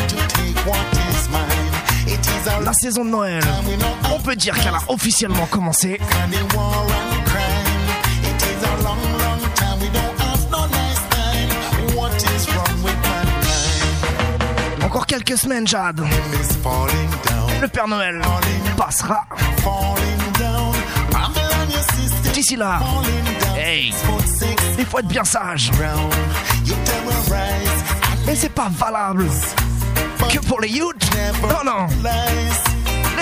La 2.64 2.74
saison 2.74 3.06
de 3.06 3.10
Noël. 3.10 3.44
peut 4.24 4.36
dire 4.36 4.56
qu'elle 4.56 4.74
a 4.74 4.82
officiellement 4.88 5.46
commencé. 5.48 6.00
Encore 14.82 15.06
quelques 15.06 15.38
semaines, 15.38 15.68
Jade. 15.68 16.02
Le 17.62 17.68
Père 17.68 17.88
Noël 17.88 18.22
passera. 18.78 19.26
D'ici 22.34 22.56
là, 22.56 22.80
hey, 23.58 23.94
il 24.80 24.86
faut 24.86 25.00
être 25.00 25.08
bien 25.08 25.24
sage. 25.24 25.72
Mais 28.26 28.36
c'est 28.36 28.54
pas 28.54 28.70
valable 28.70 29.28
que 30.32 30.40
pour 30.40 30.62
les 30.62 30.70
youths. 30.70 31.10
Non, 31.42 31.64
non. 31.66 31.88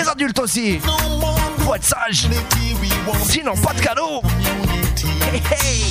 les 0.02 0.08
adultes 0.08 0.38
aussi. 0.38 0.78
Faut 1.58 1.74
être 1.74 1.84
sage. 1.84 2.28
Sinon, 3.24 3.54
pas 3.56 3.72
de 3.72 3.80
cadeau. 3.80 4.22
Hey, 5.32 5.40
hey. 5.50 5.82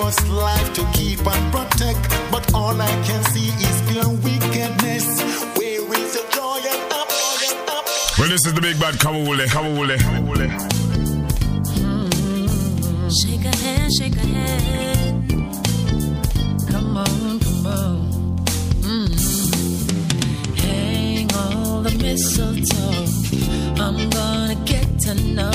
Us 0.00 0.26
life 0.28 0.72
to 0.72 0.82
keep 0.94 1.18
and 1.26 1.52
protect, 1.52 1.98
but 2.30 2.54
all 2.54 2.80
I 2.80 2.88
can 3.04 3.22
see 3.24 3.48
is 3.48 3.82
pure 3.90 4.08
wickedness. 4.22 5.20
Where 5.58 6.00
is 6.00 6.14
the 6.14 6.24
joy 6.32 6.60
and 6.64 6.92
up, 6.92 7.08
Well, 8.18 8.28
this 8.28 8.46
is 8.46 8.54
the 8.54 8.60
big 8.62 8.80
bad 8.80 8.94
Kawule, 8.94 9.44
Kawule. 9.48 9.98
Shake 13.10 13.44
a 13.44 13.56
hand, 13.56 13.92
shake 13.92 14.16
a 14.16 14.26
hand. 14.26 14.97
mistletoe, 22.08 23.04
I'm 23.84 24.08
gonna 24.08 24.54
get 24.64 24.88
to 25.00 25.14
know 25.36 25.52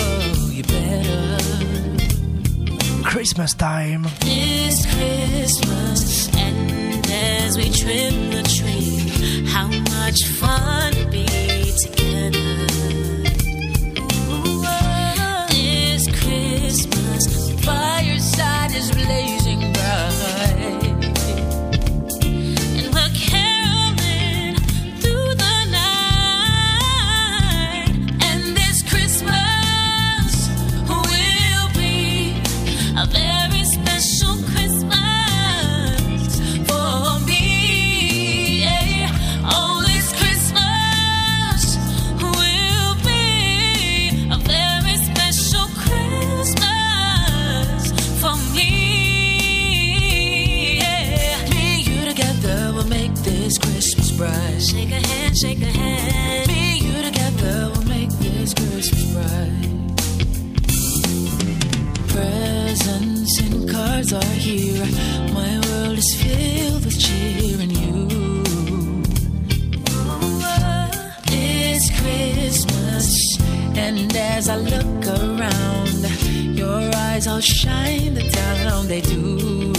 you 0.51 0.63
better. 0.63 1.37
Christmas 3.03 3.53
time. 3.55 4.03
Christmas, 4.93 6.01
and 6.35 7.05
as 7.09 7.57
we 7.57 7.69
trim 7.81 8.15
the 8.37 8.43
tree, 8.57 9.45
how 9.55 9.67
much 9.95 10.19
fun 10.41 10.93
it'd 10.93 11.11
be 11.11 11.25
together. 11.83 12.49
Ooh, 14.33 14.63
ah, 14.63 15.15
ah. 15.17 15.47
it's 15.49 16.05
Christmas, 16.21 17.23
fireside 17.65 18.71
is 18.75 18.91
blazing. 18.91 19.32
are 64.11 64.33
here. 64.33 64.85
My 65.33 65.61
world 65.67 65.97
is 65.97 66.13
filled 66.21 66.83
with 66.83 66.99
cheer 66.99 67.59
and 67.61 67.71
you. 67.71 68.43
It's 71.31 71.89
Christmas, 72.01 73.37
and 73.77 74.15
as 74.15 74.49
I 74.49 74.57
look 74.57 75.05
around, 75.07 76.03
your 76.57 76.91
eyes 76.95 77.27
all 77.27 77.39
shine 77.39 78.15
the 78.15 78.29
town 78.29 78.87
they 78.87 79.01
do. 79.01 79.71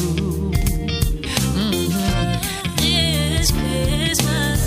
Mm-hmm. 1.58 2.38
It's 2.78 3.50
Christmas, 3.50 4.60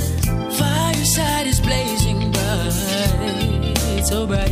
fireside 0.59 1.47
is 1.47 1.59
blazing 1.61 2.31
bright, 2.31 4.03
so 4.05 4.27
bright. 4.27 4.46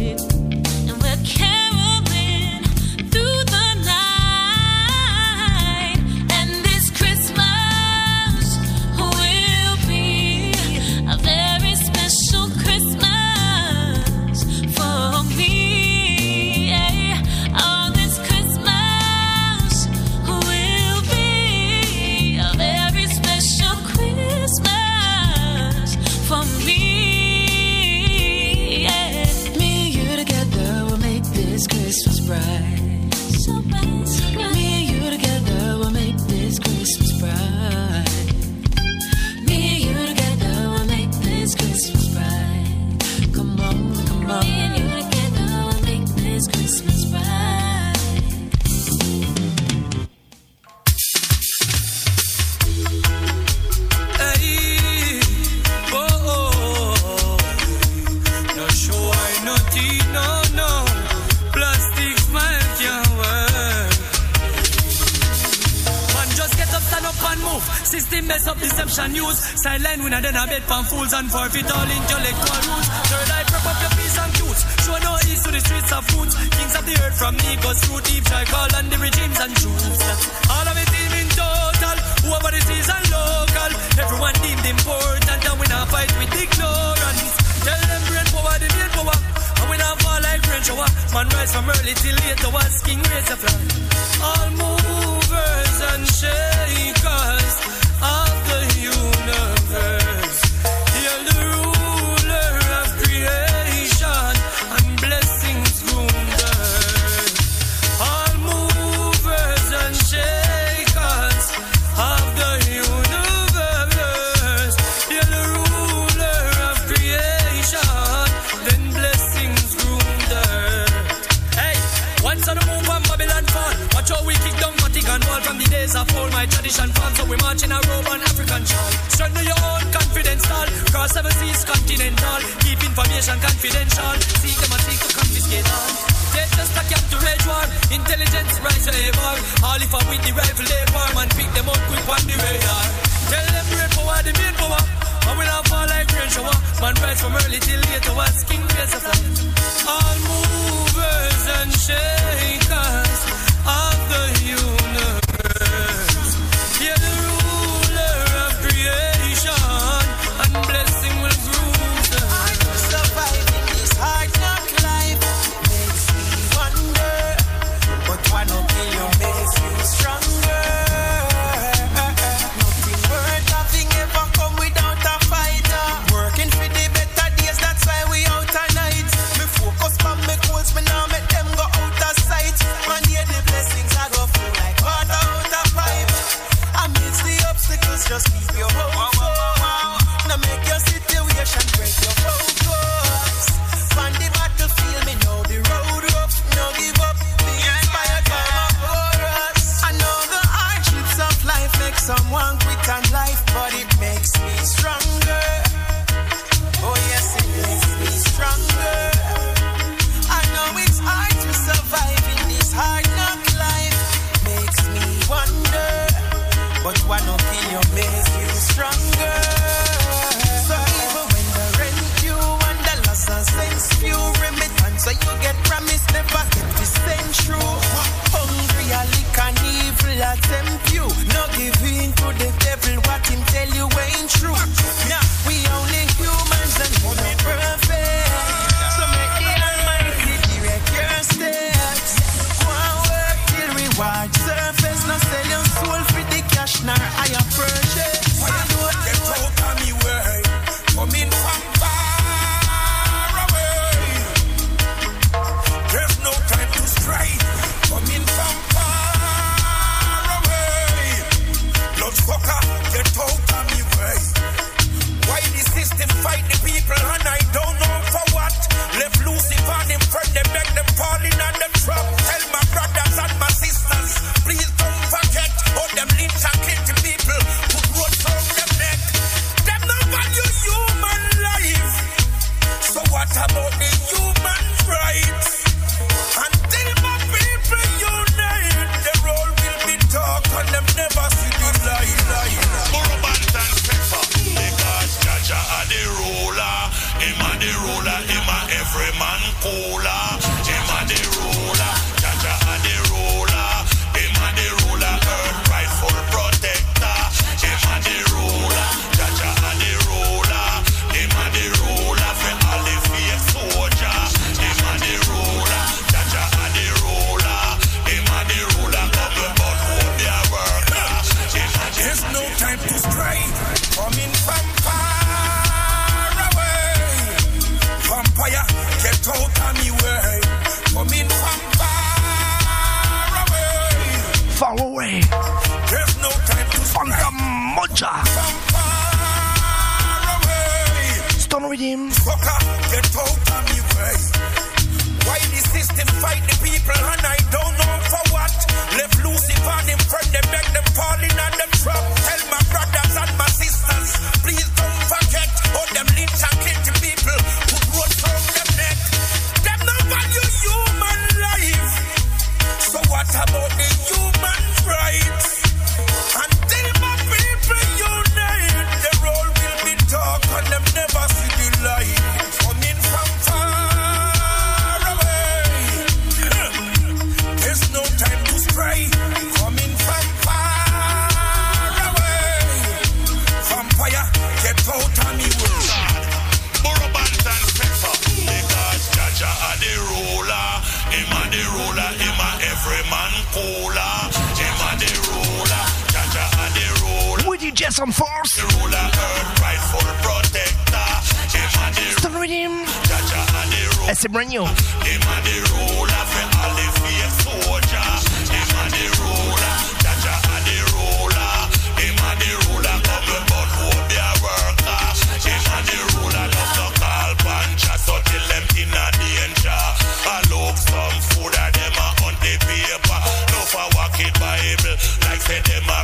Say 425.48 425.62
them 425.62 425.95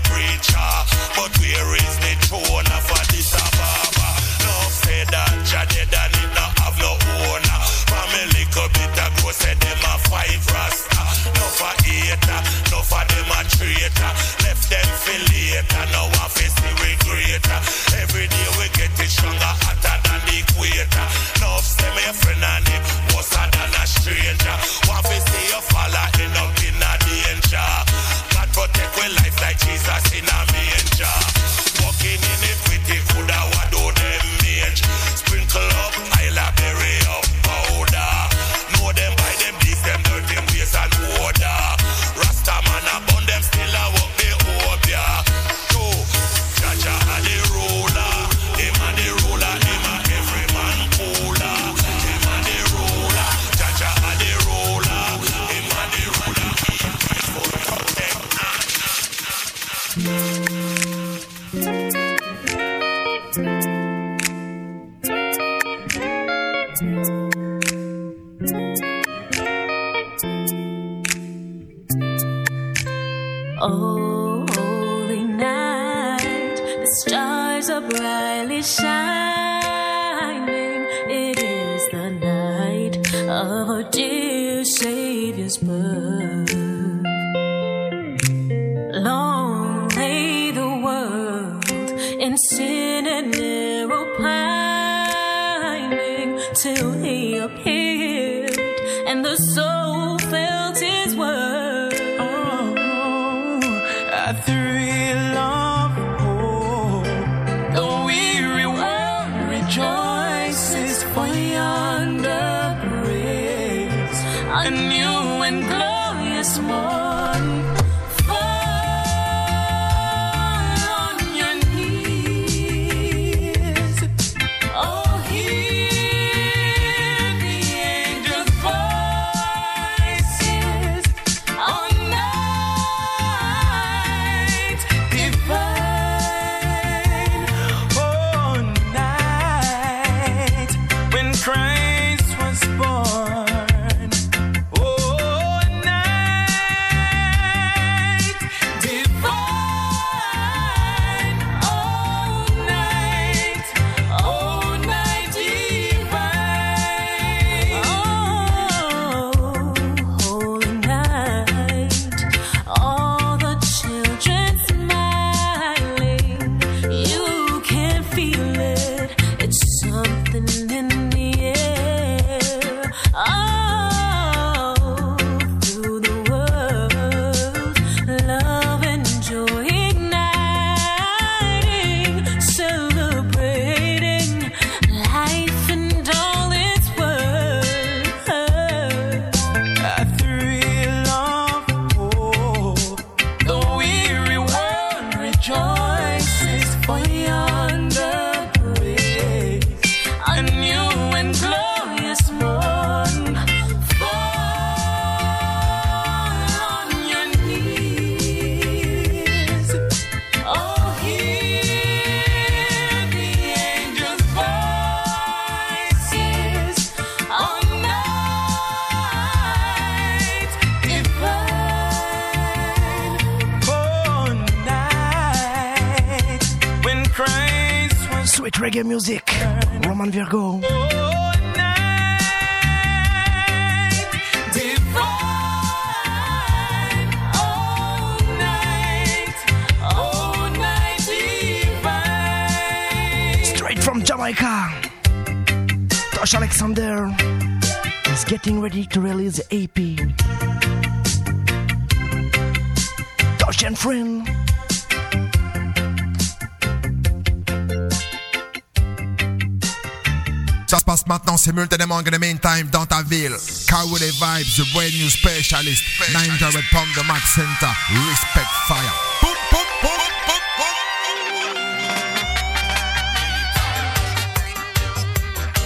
song 262.02 262.14
in 262.14 262.20
the 262.20 262.20
meantime, 262.20 262.68
down 262.68 262.88
ta 262.88 263.04
ville. 263.04 263.38
Cowboy 263.68 263.98
Vibes, 263.98 264.58
the 264.58 264.66
brand 264.74 264.94
new 264.94 265.10
specialist. 265.10 265.84
Nine 266.14 266.38
direct 266.38 266.68
from 266.68 266.88
the 266.96 267.04
Max 267.08 267.36
Center. 267.36 267.72
Respect 268.10 268.50
fire. 268.68 268.94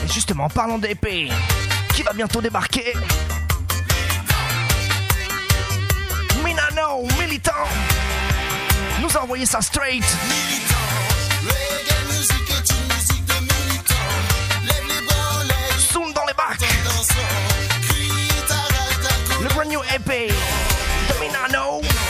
Et 0.03 0.11
justement, 0.11 0.49
parlons 0.49 0.77
d'épée, 0.77 1.29
qui 1.93 2.03
va 2.03 2.13
bientôt 2.13 2.41
débarquer? 2.41 2.93
Minano, 6.43 7.07
militant, 7.19 7.51
nous 9.01 9.17
a 9.17 9.23
envoyé 9.23 9.45
ça 9.45 9.61
straight. 9.61 10.03
Militant. 10.27 10.94
Let 19.97 21.21
me 21.21 21.29
know. 21.53 22.04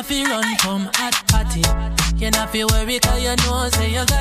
If 0.00 0.10
you 0.10 0.24
run 0.24 0.56
from 0.58 0.88
hot 0.94 1.14
party. 1.28 1.62
You 2.16 2.30
not 2.30 2.50
feel 2.50 2.68
worry 2.68 2.98
'cause 2.98 3.22
you 3.22 3.36
know 3.44 3.68
say 3.70 3.90
you 3.92 4.04
got 4.06 4.19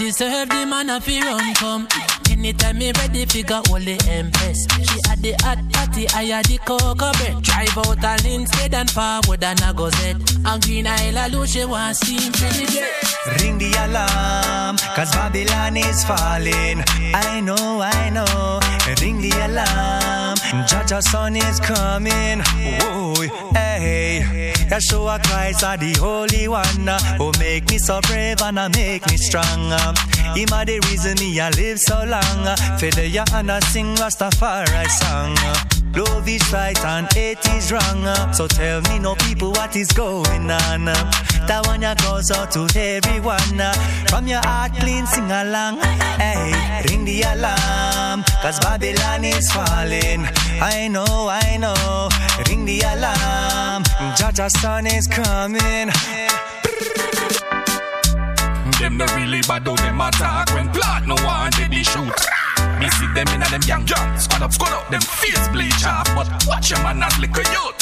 party 0.00 0.12
serve 0.12 0.48
the 0.48 0.64
man 0.66 0.88
if 0.88 1.08
you 1.08 1.20
run 1.20 1.54
come. 1.54 1.88
Anytime 2.30 2.78
me 2.78 2.92
ready 2.92 3.26
figure 3.26 3.60
all 3.68 3.78
the 3.78 4.00
empress. 4.08 4.66
She 4.80 4.98
had 5.06 5.20
the 5.20 5.32
hot 5.44 5.60
party, 5.72 6.08
I 6.08 6.24
had 6.24 6.46
the 6.46 6.56
cocoa 6.58 7.12
bread. 7.12 7.42
Drive 7.42 7.76
out 7.76 8.04
and 8.04 8.26
instead 8.26 8.74
and 8.74 8.90
forward 8.90 9.44
and 9.44 9.60
go 9.76 9.90
Z. 9.90 10.16
And 10.46 10.62
green 10.64 10.86
isle 10.86 11.30
lose 11.32 11.52
she 11.52 11.64
want 11.66 11.96
steam 11.96 12.32
the 12.32 12.64
jet. 12.72 13.42
Ring 13.42 13.58
the 13.58 13.68
alarm, 13.84 14.76
cause 14.96 15.12
Babylon 15.12 15.76
is 15.76 16.04
falling. 16.04 16.80
I 17.12 17.40
know, 17.40 17.82
I 17.82 18.08
know. 18.08 18.60
Ring 19.02 19.20
the 19.20 19.32
alarm, 19.44 20.36
Jah 20.50 20.84
Jah 20.86 21.00
son 21.00 21.36
is 21.36 21.60
coming. 21.60 22.40
Whoa, 22.40 23.14
hey. 23.54 24.52
Yeshua 24.70 25.22
Christ 25.24 25.64
are 25.64 25.76
the 25.76 25.92
Holy 25.98 26.48
One 26.48 26.88
who 27.18 27.32
make 27.38 27.68
me 27.70 27.78
so 27.78 28.00
brave 28.02 28.40
and 28.42 28.74
make 28.74 29.06
me 29.10 29.16
strong. 29.16 29.70
Him 30.34 30.48
are 30.52 30.64
the 30.64 30.80
reason 30.88 31.16
me 31.18 31.38
I 31.40 31.50
live 31.50 31.78
so 31.78 32.04
long. 32.04 32.56
Fede 32.78 33.10
ya 33.12 33.24
and 33.34 33.50
I 33.50 33.60
sing 33.60 33.94
Rastafari 33.96 34.86
song. 34.88 35.36
Love 35.94 36.28
is 36.28 36.52
right 36.52 36.78
and 36.84 37.12
hate 37.12 37.44
is 37.56 37.72
wrong. 37.72 38.32
So 38.32 38.46
tell 38.46 38.80
me, 38.82 39.00
no 39.00 39.16
people, 39.16 39.50
what 39.50 39.74
is 39.74 39.90
going 39.90 40.50
on? 40.50 40.84
That 40.84 41.62
one 41.66 41.82
ya 41.82 41.94
goes 41.94 42.30
out 42.30 42.52
to 42.52 42.68
everyone. 42.78 43.60
From 44.08 44.28
your 44.28 44.40
heart 44.44 44.72
clean, 44.74 45.04
sing 45.06 45.30
along. 45.30 45.78
Hey, 46.18 46.52
ring 46.88 47.04
the 47.04 47.22
alarm, 47.22 48.22
cause 48.40 48.60
Babylon 48.60 49.24
is 49.24 49.50
falling. 49.50 50.26
I 50.60 50.88
know, 50.88 51.28
I 51.30 51.56
know. 51.56 52.08
Ring 52.48 52.64
the 52.64 52.80
alarm, 52.80 53.84
Jah 54.16 54.32
Jah 54.32 54.48
son 54.48 54.86
is 54.86 55.06
coming. 55.06 55.90
Them 58.80 58.96
no 58.96 59.04
really 59.14 59.42
bad 59.42 59.64
though 59.64 59.76
them 59.76 60.00
attack 60.00 60.52
when 60.54 60.68
plot 60.70 61.06
no 61.06 61.14
one 61.16 61.50
they 61.58 61.68
be 61.68 61.84
shoot. 61.84 62.20
Me 62.80 62.88
see 62.88 63.06
them 63.14 63.28
in 63.28 63.42
a 63.42 63.48
them 63.50 63.60
young 63.66 63.86
young 63.86 64.18
squad 64.18 64.42
up 64.42 64.52
squad 64.52 64.72
up 64.72 64.88
them 64.90 65.02
face 65.02 65.48
bleach 65.48 65.84
off 65.84 66.08
but 66.14 66.26
watch 66.48 66.70
your 66.70 66.82
man 66.82 67.02
as 67.02 67.18
liquor 67.18 67.42
youth. 67.52 67.76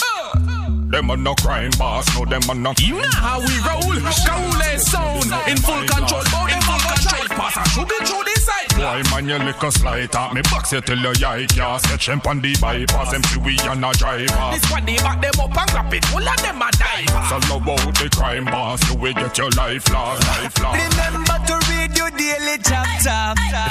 Them 0.91 1.11
are 1.11 1.17
no 1.17 1.35
crime 1.35 1.71
boss, 1.79 2.07
no 2.17 2.25
them 2.25 2.43
are 2.49 2.55
no. 2.55 2.73
You 2.79 2.95
know 2.95 3.11
how 3.13 3.39
we 3.41 3.55
roll. 3.61 3.95
Kaule 4.27 4.79
sound 4.81 5.31
in 5.49 5.59
full 5.59 5.85
control. 5.87 6.23
In 6.49 6.61
full 6.63 6.81
control. 6.81 7.25
Pass 7.37 7.57
a 7.59 7.69
sugar 7.71 8.01
through 8.07 8.25
the 8.25 8.41
side. 8.41 8.68
Why 8.89 9.03
man 9.11 9.28
you 9.28 9.39
lick 9.45 9.62
a 9.62 9.70
slide 9.70 10.16
at 10.16 10.32
me 10.32 10.41
box 10.51 10.72
you 10.72 10.80
till 10.80 10.99
you 10.99 11.12
yike 11.20 11.55
ya 11.55 11.76
Set 11.76 12.01
champ 12.01 12.26
on 12.26 12.41
the 12.41 12.57
bypass 12.57 13.12
them 13.12 13.22
see 13.24 13.39
we 13.41 13.59
on 13.68 13.84
a 13.84 13.93
driver 13.93 14.49
This 14.53 14.70
one 14.70 14.86
they 14.86 14.97
back 14.97 15.20
them 15.20 15.41
up 15.41 15.57
and 15.59 15.70
grab 15.70 15.93
it. 15.93 16.05
All 16.14 16.26
of 16.26 16.41
them 16.41 16.62
a 16.62 16.70
dive. 16.72 17.28
So 17.28 17.36
love 17.53 17.68
out 17.68 17.95
the 18.01 18.09
crime 18.16 18.47
boss 18.47 18.80
you 18.89 18.97
will 18.97 19.12
get 19.12 19.36
your 19.36 19.51
life 19.51 19.84
lost, 19.93 20.26
life 20.26 20.59
lost 20.62 20.80
Remember 20.80 21.39
to 21.49 21.55
read 21.68 21.97
your 21.99 22.11
daily 22.16 22.57
chapter. 22.64 23.18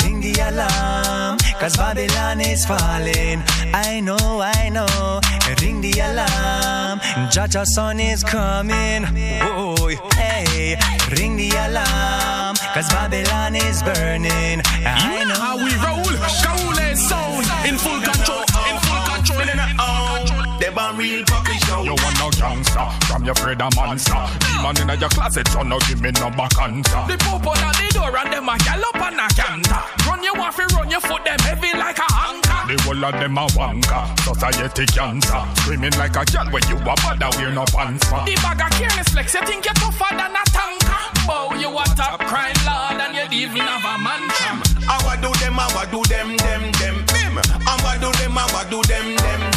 Ring 0.06 0.22
the 0.22 0.34
alarm, 0.50 1.38
cause 1.60 1.76
Babylon 1.78 2.42
is 2.42 2.66
falling. 2.66 3.42
I 3.74 4.00
know, 4.00 4.42
I 4.42 4.70
know. 4.70 5.20
Ring 5.62 5.82
the 5.82 5.94
alarm, 6.00 7.00
Jah 7.32 7.48
Jah 7.48 7.66
son 7.66 8.00
is 8.00 8.24
coming. 8.24 9.04
Whoa, 9.04 9.88
hey, 10.16 10.78
ring 11.18 11.38
the 11.38 11.50
alarm, 11.66 12.56
cause 12.78 12.90
Babylon 12.94 13.56
is 13.56 13.82
burning. 13.82 14.62
I 14.86 15.18
You 15.18 15.28
know 15.28 15.40
how 15.42 15.58
we 15.58 15.74
roll. 15.82 16.06
Kaule 16.46 16.88
sound 16.96 17.46
in 17.66 17.78
full 17.78 18.02
control. 18.02 18.46
In 18.70 18.78
full 18.86 19.02
control. 19.10 19.42
They 20.60 20.70
ban 20.70 20.98
real 20.98 21.24
puppy 21.26 21.58
show. 21.66 21.82
You 21.84 21.96
want 21.98 22.18
no 22.22 22.30
gangster 22.38 22.86
from 23.08 23.26
your 23.26 23.34
afraid 23.34 23.62
a 23.62 23.70
monster 23.76 24.18
Demon 24.42 24.90
in 24.90 25.00
your 25.00 25.10
closet 25.10 25.48
so 25.50 25.62
no 25.62 25.78
give 25.88 26.02
me 26.02 26.10
no 26.18 26.30
back 26.32 26.58
answer 26.58 27.02
The 27.06 27.18
poop 27.22 27.46
on 27.46 27.58
the 27.78 27.88
door 27.94 28.10
and 28.18 28.34
them 28.34 28.50
a 28.50 28.58
gal 28.58 28.82
up 28.90 29.02
and 29.06 29.22
a 29.22 29.28
canter. 29.38 29.82
Run 30.10 30.24
your 30.24 30.34
waffle, 30.34 30.66
run 30.76 30.90
your 30.90 31.02
foot, 31.02 31.24
them 31.26 31.38
heavy 31.46 31.78
like 31.78 32.00
a 32.00 32.08
anchor. 32.10 32.74
The 32.74 32.82
whole 32.84 33.06
of 33.06 33.14
them 33.22 33.38
a 33.38 33.46
wanker 33.54 34.04
Society 34.22 34.86
cancer 34.88 35.42
Screaming 35.62 35.98
like 35.98 36.18
a 36.18 36.26
girl 36.26 36.50
when 36.50 36.64
you 36.70 36.78
a 36.78 36.96
bother 36.98 37.30
wear 37.38 37.52
no 37.54 37.66
pants 37.66 38.06
The 38.10 38.36
bag 38.42 38.62
of 38.62 38.72
careless 38.78 39.10
flex, 39.10 39.34
you 39.34 39.42
think 39.46 39.66
you're 39.66 39.74
tougher 39.76 40.10
than 40.18 40.34
a 40.34 40.44
tanker. 40.50 40.87
Bow, 41.28 41.54
you 41.56 41.70
a 41.70 41.84
top 41.96 42.20
crime 42.20 42.56
lord 42.66 43.02
and 43.02 43.16
you 43.16 43.46
even 43.46 43.62
have 43.62 43.86
a 43.86 43.96
mansion. 44.02 44.56
I 44.88 44.96
what 45.04 45.22
do 45.22 45.32
them, 45.40 45.60
I 45.60 45.68
what 45.76 45.92
do 45.92 46.02
them, 46.08 46.38
them, 46.38 46.72
them, 46.80 47.06
them. 47.06 47.42
I 47.68 47.98
do 48.00 48.12
them, 48.20 48.38
I 48.38 48.46
what 48.54 48.70
do 48.70 48.82
them, 48.84 49.16
them, 49.16 49.57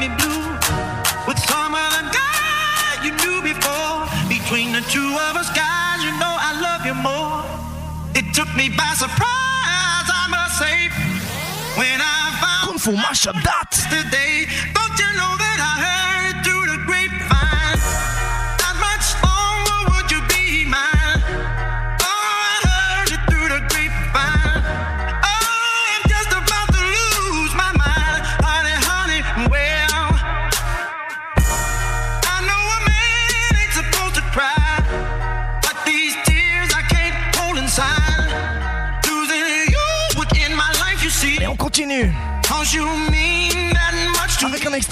me 0.00 0.08
blue 0.16 0.48
with 1.28 1.38
some 1.44 1.74
other 1.76 2.04
guy 2.08 3.04
you 3.04 3.12
knew 3.20 3.42
before. 3.42 4.08
Between 4.32 4.72
the 4.72 4.80
two 4.88 5.12
of 5.28 5.36
us, 5.36 5.50
guys, 5.52 6.00
you 6.02 6.10
know 6.16 6.34
I 6.48 6.56
love 6.56 6.86
you 6.88 6.96
more. 6.96 7.44
It 8.16 8.32
took 8.34 8.48
me 8.56 8.70
by 8.70 8.94
surprise, 8.96 10.08
I 10.22 10.24
must 10.32 10.56
say, 10.56 10.88
when 11.76 12.00
I 12.00 12.20
found 12.40 12.66
Kung 12.66 12.78
Fu 12.78 12.92
Mashup 12.96 13.36
that. 13.44 13.68
today. 13.92 14.48
Don't 14.72 14.96
you 15.02 15.10
know 15.20 15.32
that 15.36 15.58
I 15.60 15.74
heard 15.84 15.99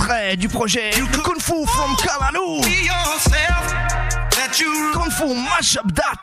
extrait 0.09 0.36
du 0.36 0.48
projet 0.48 0.90
Kung 1.22 1.40
Fu 1.40 1.66
from 1.66 1.94
Kalaloo. 1.96 2.61
yourself. 2.64 3.74
Fu, 5.18 5.34
mash 5.34 5.76
up 5.76 5.92
that. 5.94 6.20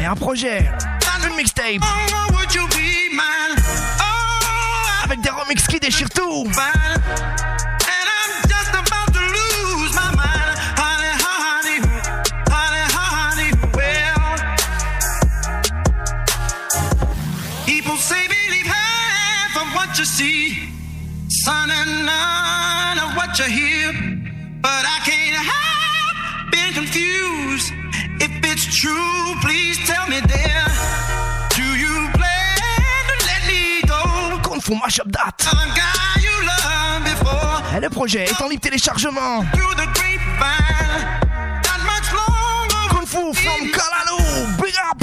Et 0.00 0.04
un 0.04 0.14
projet, 0.14 0.70
une 1.28 1.36
mixtape. 1.36 1.82
Avec 5.04 5.20
des 5.20 5.30
remix 5.30 5.66
qui 5.66 5.80
déchirent 5.80 6.10
tout. 6.10 6.48
You 19.98 20.04
see, 20.04 20.68
son, 21.28 21.70
and 21.70 22.06
none 22.06 22.98
of 22.98 23.16
what 23.16 23.36
you 23.38 23.46
hear. 23.46 23.92
But 24.62 24.84
I 24.86 25.00
can't 25.04 25.34
help 25.34 26.52
being 26.52 26.72
confused. 26.72 27.72
If 28.20 28.30
it's 28.44 28.66
true, 28.76 29.34
please 29.42 29.76
tell 29.86 30.06
me, 30.06 30.20
dear. 30.20 30.62
Do 31.50 31.64
you 31.82 31.94
plan 32.14 33.02
to 33.10 33.16
let 33.26 33.42
me 33.50 33.82
go? 33.86 34.38
Kung 34.48 34.60
Fu 34.60 34.74
mash 34.76 35.00
up 35.00 35.10
that. 35.12 35.36
The 35.38 35.66
guy 35.74 36.22
you 36.22 36.34
loved 36.46 37.04
before. 37.10 37.76
Et 37.76 37.80
le 37.80 37.90
projet 37.90 38.24
est 38.24 38.40
en 38.40 38.48
libre 38.48 38.62
téléchargement. 38.62 39.42
Through 39.52 39.74
the 39.74 39.88
grapevine, 39.98 41.20
not 41.66 41.80
much 41.90 42.08
longer. 42.12 42.88
Kung 42.90 43.06
Fu 43.06 43.32
from 43.34 43.68
Kalalu. 43.72 44.62
Big 44.62 44.74
up. 44.88 44.97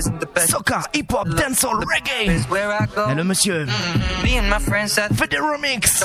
Soca, 0.00 0.84
hip 0.94 1.10
hop, 1.10 1.28
dancehall, 1.28 1.82
reggae. 1.84 2.28
Is 2.28 2.48
where 2.48 2.70
I 2.70 2.86
go. 2.86 3.08
Et 3.10 3.14
le 3.14 3.24
monsieur 3.24 3.66
mm, 3.66 4.24
Me 4.24 4.38
and 4.38 4.48
my 4.48 4.58
friends 4.58 4.98
at 4.98 5.14
fait 5.14 5.28
des 5.28 5.38
remix 5.38 6.02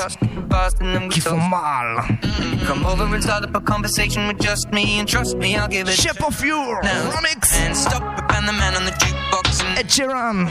Boston 0.48 0.94
and 0.96 1.08
we 1.08 1.14
qui 1.14 1.20
font 1.20 1.40
mal. 1.48 2.02
Mm, 2.22 2.66
come 2.66 2.86
over 2.86 3.04
and 3.14 3.22
start 3.22 3.44
up 3.44 3.54
a 3.54 3.60
conversation 3.60 4.26
with 4.28 4.40
just 4.40 4.70
me, 4.72 4.98
and 4.98 5.08
trust 5.08 5.36
me, 5.36 5.56
I'll 5.56 5.68
give 5.68 5.88
it. 5.88 5.94
Shape 5.94 6.22
of 6.26 6.42
You, 6.44 6.56
remix. 6.82 7.56
Sheeran. 9.88 10.46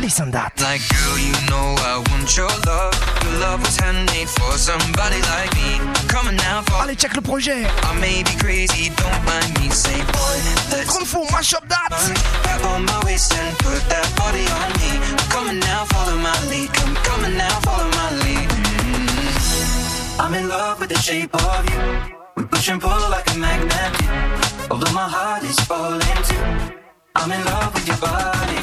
Listen 0.00 0.30
that. 0.32 0.52
Like, 0.60 0.80
girl, 0.88 1.18
you 1.18 1.32
know 1.50 1.74
I 1.82 2.02
want 2.10 2.36
your 2.36 2.48
love. 2.66 2.94
Your 3.24 3.38
love 3.40 3.60
was 3.60 3.76
handmade 3.76 4.28
for 4.28 4.52
somebody 4.56 5.20
like 5.32 5.52
me. 5.54 5.78
Coming 6.08 6.36
now 6.36 6.62
for. 6.62 6.82
Allez, 6.82 6.96
check 6.96 7.14
le 7.14 7.22
projet. 7.22 7.66
I 7.82 7.92
may 8.00 8.22
be 8.22 8.34
crazy, 8.38 8.90
don't 8.96 9.24
mind 9.24 9.50
me. 9.58 9.68
Say, 9.70 9.98
boy, 10.14 10.36
let's 10.70 10.90
Kung 10.92 11.04
Fu 11.04 11.24
mash 11.32 11.54
up 11.54 11.68
that. 11.68 11.88
grab 12.42 12.62
on 12.72 12.84
my 12.84 13.00
waist 13.04 13.32
and 13.34 13.56
put 13.58 13.80
that 13.88 14.06
body 14.16 14.44
on 14.58 14.70
me. 14.80 14.90
Coming 15.30 15.60
now, 15.60 15.84
follow 15.86 16.16
my 16.16 16.36
lead. 16.50 16.68
Come, 16.72 16.94
coming 17.06 17.36
now, 17.36 17.60
follow 17.60 17.88
my 17.90 18.08
lead. 18.24 18.48
Mm. 18.48 20.20
I'm 20.20 20.34
in 20.34 20.48
love 20.48 20.80
with 20.80 20.88
the 20.90 20.98
shape 20.98 21.34
of 21.34 21.62
you. 21.70 21.80
We 22.36 22.44
push 22.44 22.68
and 22.68 22.80
pull 22.80 23.10
like 23.10 23.28
a 23.34 23.38
magnet. 23.38 23.92
Although 24.70 24.92
my 24.92 25.08
heart 25.08 25.42
is 25.44 25.58
falling 25.60 26.00
too. 26.28 26.81
I'm 27.14 27.30
in 27.30 27.44
love 27.44 27.74
with 27.74 27.86
your 27.86 27.98
body. 27.98 28.58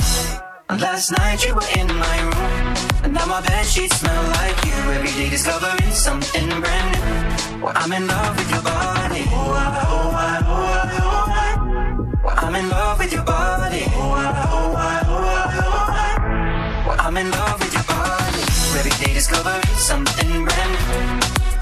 And 0.70 0.82
last 0.82 1.12
night 1.12 1.46
you 1.46 1.54
were 1.56 1.70
in 1.78 1.88
my 1.88 2.18
room. 2.22 2.76
And 3.04 3.14
now 3.14 3.26
my 3.26 3.42
bed 3.42 3.66
sheets 3.66 3.98
smell 4.00 4.24
like 4.40 4.66
you. 4.66 4.74
Every 4.98 5.12
day 5.12 5.30
discovering 5.30 5.92
something 5.92 6.48
brand 6.60 6.90
new. 6.96 7.64
Well, 7.64 7.74
I'm 7.76 7.92
in 7.94 8.08
love 8.08 8.38
with 8.38 8.52
your 8.52 8.62
body. 8.64 9.24
Oh, 9.30 9.54
I, 9.54 9.86
oh, 9.88 10.12
I, 10.16 10.42
oh, 10.46 10.76
I, 10.80 10.98
oh, 11.02 11.26
I. 11.46 12.26
Well, 12.26 12.36
I'm 12.38 12.56
in 12.56 12.70
love 12.70 13.00
with 13.00 13.14
your 13.14 13.24
body. 13.24 13.84
Oh, 13.88 14.12
I, 14.12 14.48
oh, 14.52 14.74
I, 14.76 15.04
oh, 15.08 15.24
I, 15.26 15.58
oh, 15.64 16.84
I. 16.84 16.88
Well, 16.88 16.98
I'm 17.00 17.18
in 17.18 17.32
love 17.32 17.60
with 17.60 17.74
your 17.74 17.84
body. 17.84 18.44
Every 18.80 19.06
day 19.06 19.14
discovering 19.14 19.76
something 19.78 20.46
brand 20.46 20.72
new. 20.72 21.19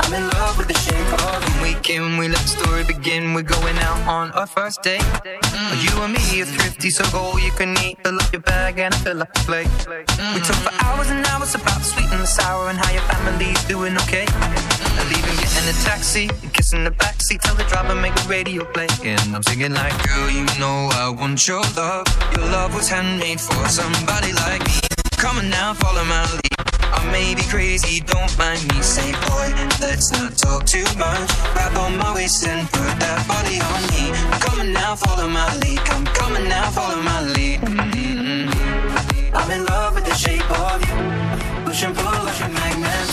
I'm 0.07 0.13
in 0.13 0.29
love 0.39 0.57
with 0.57 0.69
the 0.69 0.73
shape 0.73 1.11
of 1.19 1.43
you. 1.43 1.61
We 1.61 1.73
came, 1.81 2.15
we 2.15 2.29
let 2.29 2.39
the 2.39 2.47
story 2.47 2.85
begin. 2.85 3.33
We're 3.33 3.41
going 3.41 3.77
out 3.79 4.07
on 4.07 4.31
our 4.31 4.47
first 4.47 4.81
date. 4.81 5.01
Mm. 5.01 5.83
You 5.83 6.01
and 6.01 6.13
me 6.13 6.41
are 6.41 6.45
thrifty, 6.45 6.89
so 6.91 7.03
go 7.11 7.37
you 7.37 7.51
can 7.51 7.77
eat. 7.83 7.97
Fill 8.03 8.15
up 8.15 8.31
your 8.31 8.41
bag 8.41 8.79
and 8.79 8.95
fill 8.95 9.21
up 9.21 9.27
your 9.35 9.43
plate. 9.43 9.67
Mm. 9.67 10.35
We 10.35 10.39
talk 10.47 10.55
for 10.63 10.85
hours 10.85 11.09
and 11.09 11.25
hours 11.27 11.55
about 11.55 11.79
the 11.79 11.83
sweet 11.83 12.09
and 12.09 12.21
the 12.21 12.25
sour 12.25 12.69
and 12.69 12.79
how 12.79 12.89
your 12.93 13.01
family's 13.01 13.61
doing 13.65 13.97
okay. 14.07 14.23
Mm. 14.23 15.01
And 15.01 15.11
even 15.11 15.35
getting 15.43 15.67
a 15.67 15.75
taxi, 15.83 16.29
and 16.41 16.53
kissing 16.53 16.85
the 16.85 16.91
backseat, 16.91 17.41
tell 17.41 17.55
the 17.55 17.65
driver 17.65 17.93
make 17.93 18.15
the 18.15 18.29
radio 18.29 18.63
play. 18.63 18.87
And 19.03 19.35
I'm 19.35 19.43
singing 19.43 19.73
like, 19.73 19.91
girl, 20.07 20.29
you 20.29 20.45
know 20.57 20.87
I 20.93 21.09
want 21.09 21.45
your 21.49 21.59
love. 21.75 22.07
Your 22.33 22.45
love 22.45 22.73
was 22.73 22.87
handmade 22.87 23.41
for 23.41 23.67
somebody 23.67 24.31
like 24.31 24.63
me. 24.63 24.79
Come 25.17 25.39
on 25.39 25.49
now, 25.49 25.73
follow 25.73 26.05
my 26.05 26.23
lead. 26.31 26.46
I 26.93 27.09
may 27.11 27.35
be 27.35 27.43
crazy, 27.43 28.01
don't 28.01 28.37
mind 28.37 28.61
me. 28.69 28.81
Say, 28.81 29.11
boy, 29.11 29.47
let's 29.81 30.11
not 30.11 30.37
talk 30.37 30.65
too 30.65 30.85
much. 30.97 31.29
Grab 31.53 31.77
on 31.77 31.97
my 31.97 32.13
waist 32.15 32.45
and 32.47 32.67
put 32.69 32.93
that 32.99 33.19
body 33.27 33.59
on 33.59 33.81
me. 33.91 34.11
I'm 34.31 34.39
coming 34.41 34.73
now, 34.73 34.95
follow 34.95 35.27
my 35.27 35.47
lead. 35.57 35.79
Come 35.79 36.05
coming 36.05 36.47
now, 36.47 36.69
follow 36.71 37.01
my 37.01 37.21
lead. 37.33 37.61
Mm-hmm. 37.61 39.35
I'm 39.35 39.51
in 39.51 39.65
love 39.65 39.95
with 39.95 40.05
the 40.05 40.15
shape 40.15 40.49
of 40.49 40.81
you. 40.87 41.65
Push 41.65 41.83
and 41.83 41.95
pull 41.95 42.23
like 42.23 42.41
a 42.41 42.49
magnet. 42.49 43.07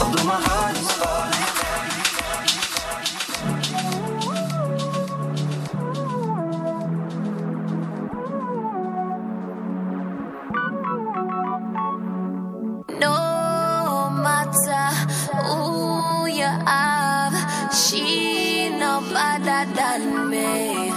Although 0.00 0.24
my 0.24 0.40
heart 0.40 0.76
is 0.76 0.90
falling. 0.92 1.81
No 13.02 14.10
matter 14.10 14.86
who 15.42 16.26
you 16.28 16.44
have, 16.44 17.34
she 17.74 18.68
no 18.68 19.00
better 19.12 19.66
than 19.74 20.30
me. 20.30 20.91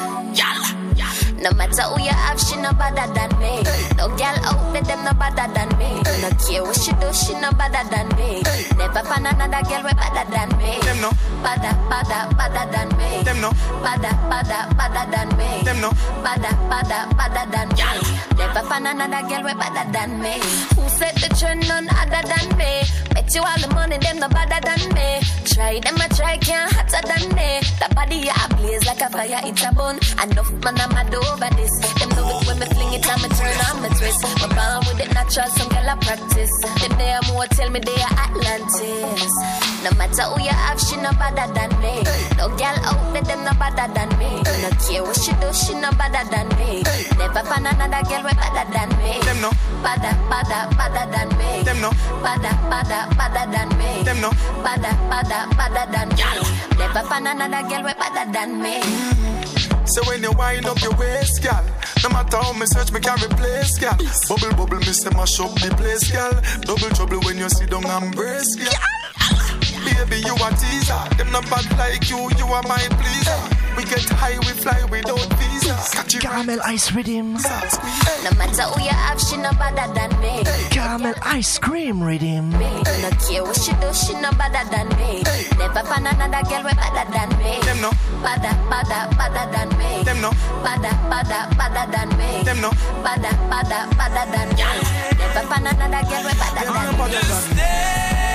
No 1.45 1.51
matter 1.51 1.83
who 1.93 2.01
you 2.01 2.09
have, 2.09 2.41
she 2.41 2.57
no 2.57 2.73
better 2.73 3.05
than 3.13 3.29
me. 3.37 3.61
No 3.97 4.09
girl 4.17 4.33
out 4.49 4.73
there, 4.73 4.81
them 4.81 5.05
no 5.05 5.13
better 5.13 5.45
than 5.53 5.69
me. 5.77 6.01
No 6.17 6.29
care 6.41 6.63
what 6.63 6.73
she 6.73 6.91
do, 6.97 7.13
she 7.13 7.37
no 7.37 7.51
better 7.53 7.85
than 7.93 8.09
me. 8.17 8.41
Never 8.73 9.05
find 9.05 9.27
another 9.29 9.61
girl 9.69 9.83
way 9.85 9.93
better 9.93 10.25
than 10.25 10.49
me. 10.57 10.81
Them 10.81 11.01
no. 11.05 11.11
Better, 11.45 11.77
better, 11.85 12.33
better 12.33 12.65
than 12.73 12.89
me. 12.97 13.21
Them 13.21 13.41
no. 13.41 13.51
Better, 13.85 14.17
better, 14.25 14.73
better 14.73 15.05
than 15.13 15.29
me. 15.37 15.61
Them 15.61 15.81
no. 15.81 15.91
Better, 16.25 16.49
better, 16.65 17.13
better 17.13 17.45
than 17.53 17.69
me. 17.77 17.93
Never 18.41 18.65
find 18.65 18.87
another 18.87 19.21
girl 19.29 19.43
way 19.45 19.53
better 19.53 19.85
than 19.91 20.19
me. 20.23 20.41
Who 20.73 20.89
set 20.89 21.13
the 21.21 21.29
trend? 21.37 21.67
None 21.67 21.87
other 21.93 22.25
than 22.25 22.57
me. 22.57 22.81
Bet 23.13 23.33
you 23.33 23.41
all 23.41 23.59
the 23.61 23.69
money, 23.73 23.97
them 23.97 24.17
no 24.17 24.27
better 24.29 24.59
than 24.65 24.81
me. 24.97 25.21
Try 25.45 25.79
them, 25.79 25.95
I 26.01 26.07
try, 26.09 26.37
can't 26.37 26.71
hotter 26.73 27.05
than 27.07 27.35
me. 27.35 27.61
The 27.79 27.87
body, 27.95 28.27
yeah, 28.27 28.47
blaze 28.57 28.85
like 28.85 29.01
a 29.01 29.09
fire, 29.09 29.39
it's 29.45 29.63
a 29.63 29.71
bun. 29.71 29.99
Enough 30.21 30.51
man, 30.63 30.81
I'm 30.81 30.89
mad 30.89 31.13
over 31.35 31.51
this. 31.55 31.73
Them 31.99 32.09
love 32.15 32.31
it 32.31 32.47
when 32.47 32.59
me 32.59 32.65
fling 32.71 32.93
it 32.95 33.03
and 33.03 33.21
me 33.21 33.29
turn 33.35 33.59
on 33.67 33.83
me 33.83 33.89
twist. 33.99 34.23
My 34.39 34.47
born 34.55 34.79
with 34.87 35.03
it 35.03 35.11
natural, 35.13 35.49
some 35.51 35.69
girl 35.69 35.89
I 35.91 35.95
practice. 35.99 36.53
Them 36.79 36.93
they 36.97 37.11
are 37.11 37.25
more, 37.27 37.47
tell 37.51 37.69
me 37.69 37.79
they 37.79 37.99
are 37.99 38.15
Atlantis. 38.23 39.31
No 39.83 39.91
matter 39.99 40.25
who 40.31 40.39
you 40.41 40.55
have, 40.55 40.79
she 40.79 40.95
no 40.97 41.11
better 41.19 41.47
than 41.51 41.71
me. 41.83 42.03
No 42.39 42.47
girl 42.55 42.77
out 42.87 42.99
there, 43.11 43.23
them 43.27 43.43
no 43.43 43.53
better 43.59 43.87
than 43.91 44.09
me. 44.17 44.31
No 44.63 44.69
care 44.79 45.03
what 45.03 45.19
she 45.19 45.33
do, 45.43 45.51
she 45.51 45.75
no 45.75 45.91
better 45.99 46.23
than 46.31 46.47
me. 46.55 46.83
Never 47.19 47.43
find 47.43 47.67
another 47.67 48.01
girl 48.07 48.23
way 48.23 48.35
better 48.39 48.65
than 48.71 48.89
me. 49.03 49.19
Them 49.27 49.39
no. 49.43 49.51
Better, 49.83 50.15
better, 50.31 50.61
better 50.79 51.05
than 51.11 51.29
me. 51.37 51.49
Them 51.67 51.79
no. 51.83 51.91
Better, 52.23 52.55
better, 52.71 53.01
better 53.19 53.45
than 53.51 53.69
me. 53.77 53.91
Them 54.07 54.19
no. 54.23 54.31
Better, 54.63 54.93
better, 55.11 55.41
better 55.59 55.85
than 55.91 56.09
me. 56.15 56.31
Never 56.79 57.03
find 57.05 57.27
another 57.27 57.67
girl 57.67 57.83
way 57.83 57.95
better 57.99 58.25
than 58.31 58.61
me. 58.61 59.74
So 59.85 60.03
when 60.09 60.23
you 60.23 60.31
wind 60.33 60.65
up 60.65 60.81
your 60.81 60.95
waist, 60.95 61.41
gal, 61.43 61.63
no 62.03 62.09
matter 62.09 62.37
how 62.37 62.53
me 62.53 62.65
search, 62.65 62.91
me 62.91 62.99
can't 62.99 63.21
replace, 63.23 63.77
gal. 63.77 63.97
Bubble, 64.27 64.55
bubble, 64.57 64.79
me 64.79 64.93
say 64.93 65.09
mash 65.11 65.39
up 65.39 65.53
the 65.55 65.73
place, 65.77 66.11
gal. 66.11 66.33
Double 66.61 66.89
trouble 66.95 67.19
when 67.21 67.37
you 67.37 67.49
sit 67.49 67.69
down 67.69 67.85
and 67.85 68.15
brace, 68.15 68.55
gal. 68.55 68.73
Baby, 69.85 70.25
you 70.25 70.33
a 70.33 70.49
teaser. 70.57 71.15
Them 71.17 71.31
not 71.31 71.49
bad 71.49 71.65
like 71.77 72.09
you, 72.09 72.17
you 72.37 72.45
are 72.45 72.63
my 72.63 72.81
pleaser. 72.97 73.64
We 73.75 73.83
get 73.83 74.07
high, 74.09 74.39
we 74.39 74.53
fly 74.55 74.83
without 74.89 75.19
visa. 75.35 75.75
Catch 75.91 76.13
you 76.13 76.19
Caramel 76.21 76.59
ice 76.63 76.91
rhythm. 76.93 77.33
No 77.33 78.31
matter 78.39 78.63
who 78.71 78.81
you 78.81 78.89
have, 78.95 79.19
she 79.19 79.35
no 79.37 79.51
better 79.59 79.91
than 79.93 80.11
me. 80.21 80.43
Caramel 80.71 81.13
ice 81.21 81.57
cream 81.59 82.01
rhythm. 82.01 82.49
me. 82.51 82.71
No 83.03 83.09
care 83.19 83.43
what 83.43 83.59
she 83.59 83.73
do, 83.83 83.91
she 83.93 84.13
no 84.15 84.31
better 84.39 84.63
than 84.71 84.87
me. 84.95 85.23
Never 85.59 85.83
find 85.83 86.07
another 86.07 86.43
girl 86.47 86.63
way 86.63 86.71
better 86.71 87.05
than 87.11 87.29
me. 87.37 87.59
Them 87.67 87.81
no. 87.81 87.91
Better, 88.23 88.55
better, 88.71 89.01
better 89.19 89.45
than 89.51 89.69
me. 89.77 90.03
Them 90.03 90.21
no. 90.21 90.31
Better, 90.63 90.95
better, 91.11 91.41
better 91.59 91.85
than 91.91 92.09
me. 92.17 92.43
Them 92.47 92.61
no. 92.61 92.71
Better, 93.03 93.35
better, 93.51 93.81
better 93.99 94.25
than 94.31 94.49
me. 94.55 94.71
Never 95.19 95.43
find 95.51 95.67
another 95.67 96.03
girl 96.07 96.23
way 96.23 96.35
better 96.39 96.63
than 96.63 97.55
me. 97.55 98.34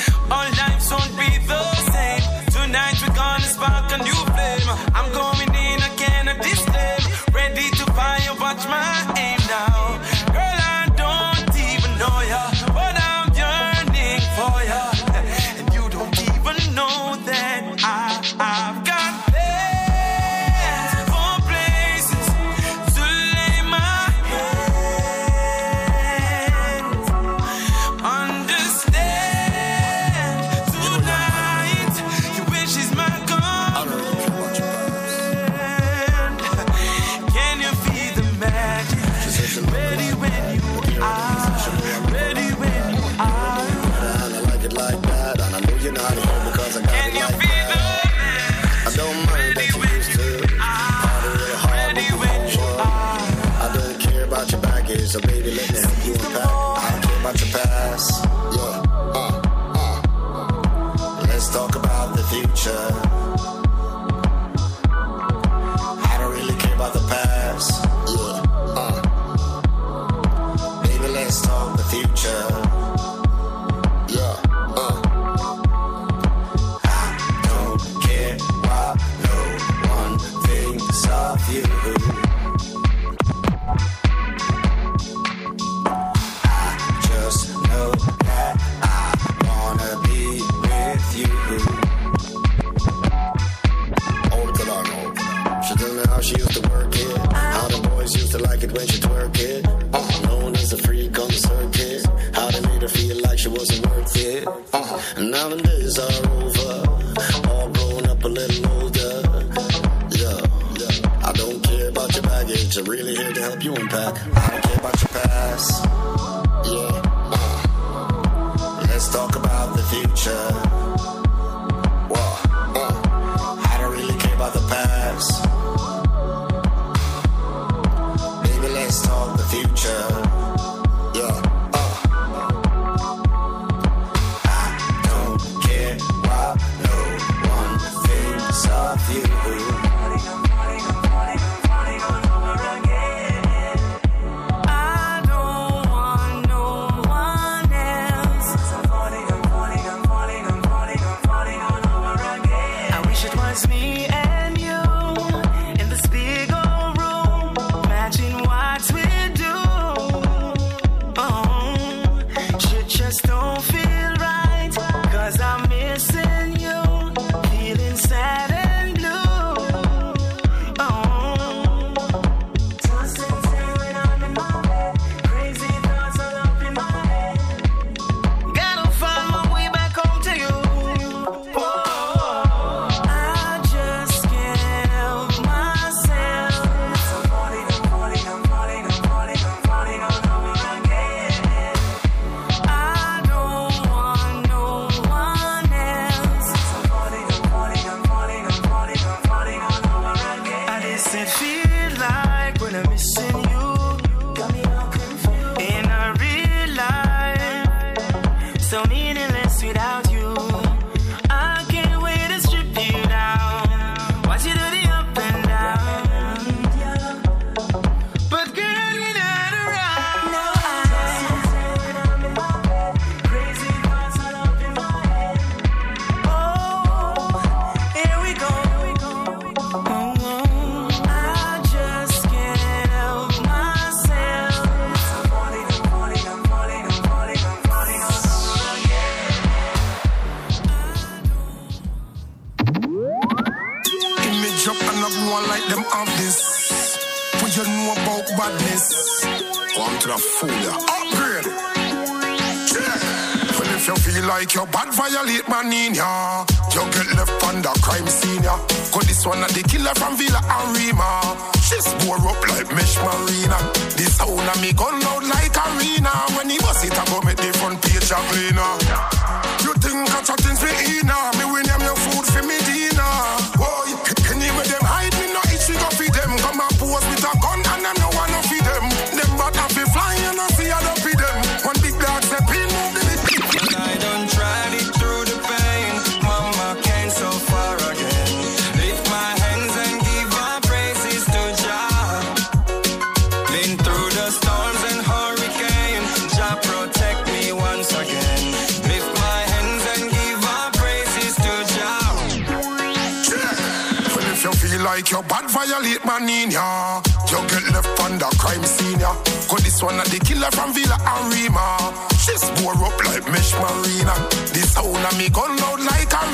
your 305.11 305.23
bad 305.23 305.49
violate 305.51 306.03
my 306.05 306.19
nina. 306.19 307.01
You 307.29 307.37
get 307.49 307.73
left 307.73 307.99
on 307.99 308.17
the 308.17 308.25
crime 308.39 308.63
scene, 308.63 308.99
yeah. 308.99 309.13
Cause 309.49 309.63
this 309.63 309.83
one 309.83 309.99
of 309.99 310.09
the 310.09 310.19
killer 310.19 310.49
from 310.51 310.73
Villa 310.73 310.97
Arima. 311.05 312.10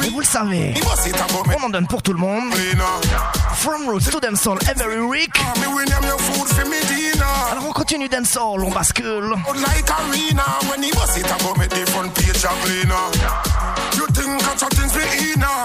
Et 0.03 0.09
vous 0.09 0.19
le 0.19 0.25
savez, 0.25 0.73
on 1.57 1.65
en 1.65 1.69
donne 1.69 1.87
pour 1.87 2.01
tout 2.01 2.11
le 2.11 2.19
monde. 2.19 2.43
From 3.53 3.87
Roots 3.87 4.09
to 4.11 4.19
Dancehall 4.19 4.57
every 4.69 4.99
week. 4.99 5.31
Alors 7.51 7.67
on 7.69 7.71
continue 7.71 8.09
Dancehall, 8.09 8.63
on 8.63 8.71
bascule. 8.71 9.33
You 13.95 14.05
think 14.13 14.41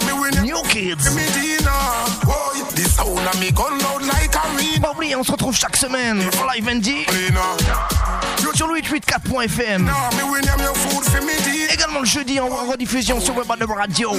me 0.07 0.13
win 0.13 0.43
New 0.45 0.63
Kids. 0.69 1.09
Like. 4.01 4.33
Pas 4.81 4.91
oublier, 4.91 5.17
on 5.17 5.23
se 5.23 5.33
retrouve 5.33 5.57
chaque 5.57 5.77
semaine, 5.77 6.19
live 6.19 6.83
Sur 8.55 8.67
le 8.69 8.81
884.fm. 8.81 9.91
Également 11.73 12.01
le 12.01 12.07
jeudi 12.07 12.41
en 12.41 12.49
rediffusion 12.49 13.21
sur 13.21 13.37
Web 13.37 13.47
Radio. 13.77 14.13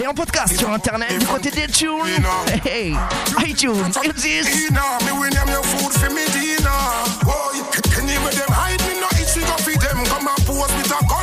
Et 0.00 0.06
en 0.06 0.14
podcast 0.14 0.56
sur 0.56 0.70
internet 0.70 1.18
du 1.18 1.26
côté 1.26 1.50
des 1.50 1.66
tunes. 1.66 2.24
Hey, 2.64 2.94
hey, 3.38 3.50
iTunes, 3.50 3.92
them 8.34 8.52
hide 8.52 8.80
me 8.86 9.00
no 9.00 9.08
we 9.36 9.44
feed 9.64 9.80
them. 9.80 10.04
Come 10.06 10.28
and 10.28 10.46
pose 10.46 10.72
with 10.76 10.90
a 10.90 11.04
gun. 11.06 11.19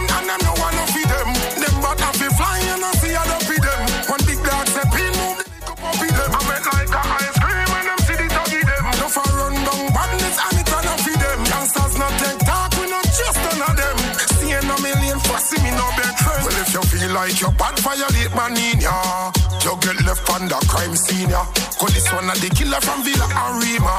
Like 17.17 17.41
your 17.41 17.51
bad 17.53 17.77
violate 17.79 18.33
man 18.37 18.53
in 18.53 18.79
ya. 18.79 19.31
You 19.65 19.73
get 19.81 19.97
left 20.05 20.29
on 20.29 20.47
the 20.47 20.59
crime 20.69 20.95
scene 20.95 21.29
ya. 21.29 21.43
Cause 21.79 21.93
this 21.93 22.07
one 22.13 22.29
of 22.29 22.39
the 22.39 22.49
killer 22.53 22.81
from 22.81 23.01
Villa 23.03 23.27
Arima. 23.33 23.97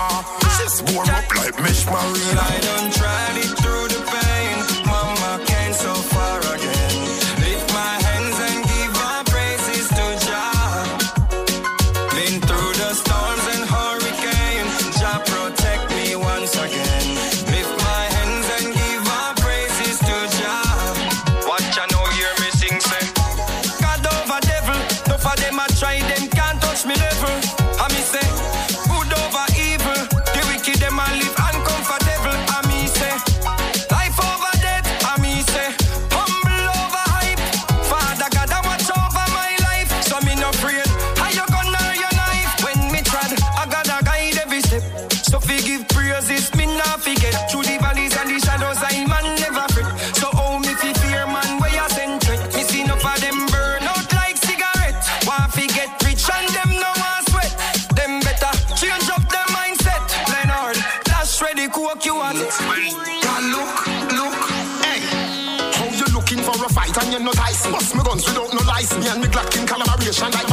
She's 0.55 0.79
born 0.87 1.11
up 1.11 1.27
like 1.35 1.59
Mesh 1.59 1.85
Marina. 1.87 2.43
I 2.47 2.61
done 2.63 2.91
tried 2.99 3.37
it 3.43 3.53
through 3.59 3.89
the 3.91 4.01
pain. 4.07 4.28
Glock 69.39 69.57
in 69.57 69.67
collaboration 69.69 70.31
like 70.33 70.48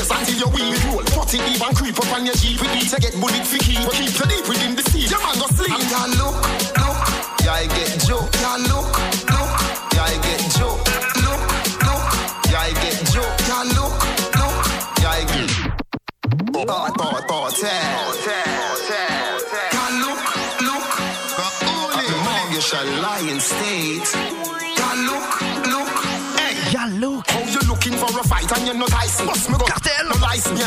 years 0.00 0.10
until 0.10 0.38
your 0.38 0.48
wheel 0.48 0.72
roll. 0.88 1.00
It 1.00 1.34
even 1.34 1.74
creep 1.74 1.98
up 1.98 2.12
on 2.12 2.24
your 2.24 2.34
jeep 2.34 2.60
with 2.60 2.72
it. 2.72 2.92
You 2.92 2.98
get 2.98 3.14
bullet 3.20 3.44
for 3.46 3.58
keep 3.58 3.78
deep 3.92 4.10
the 4.10 4.39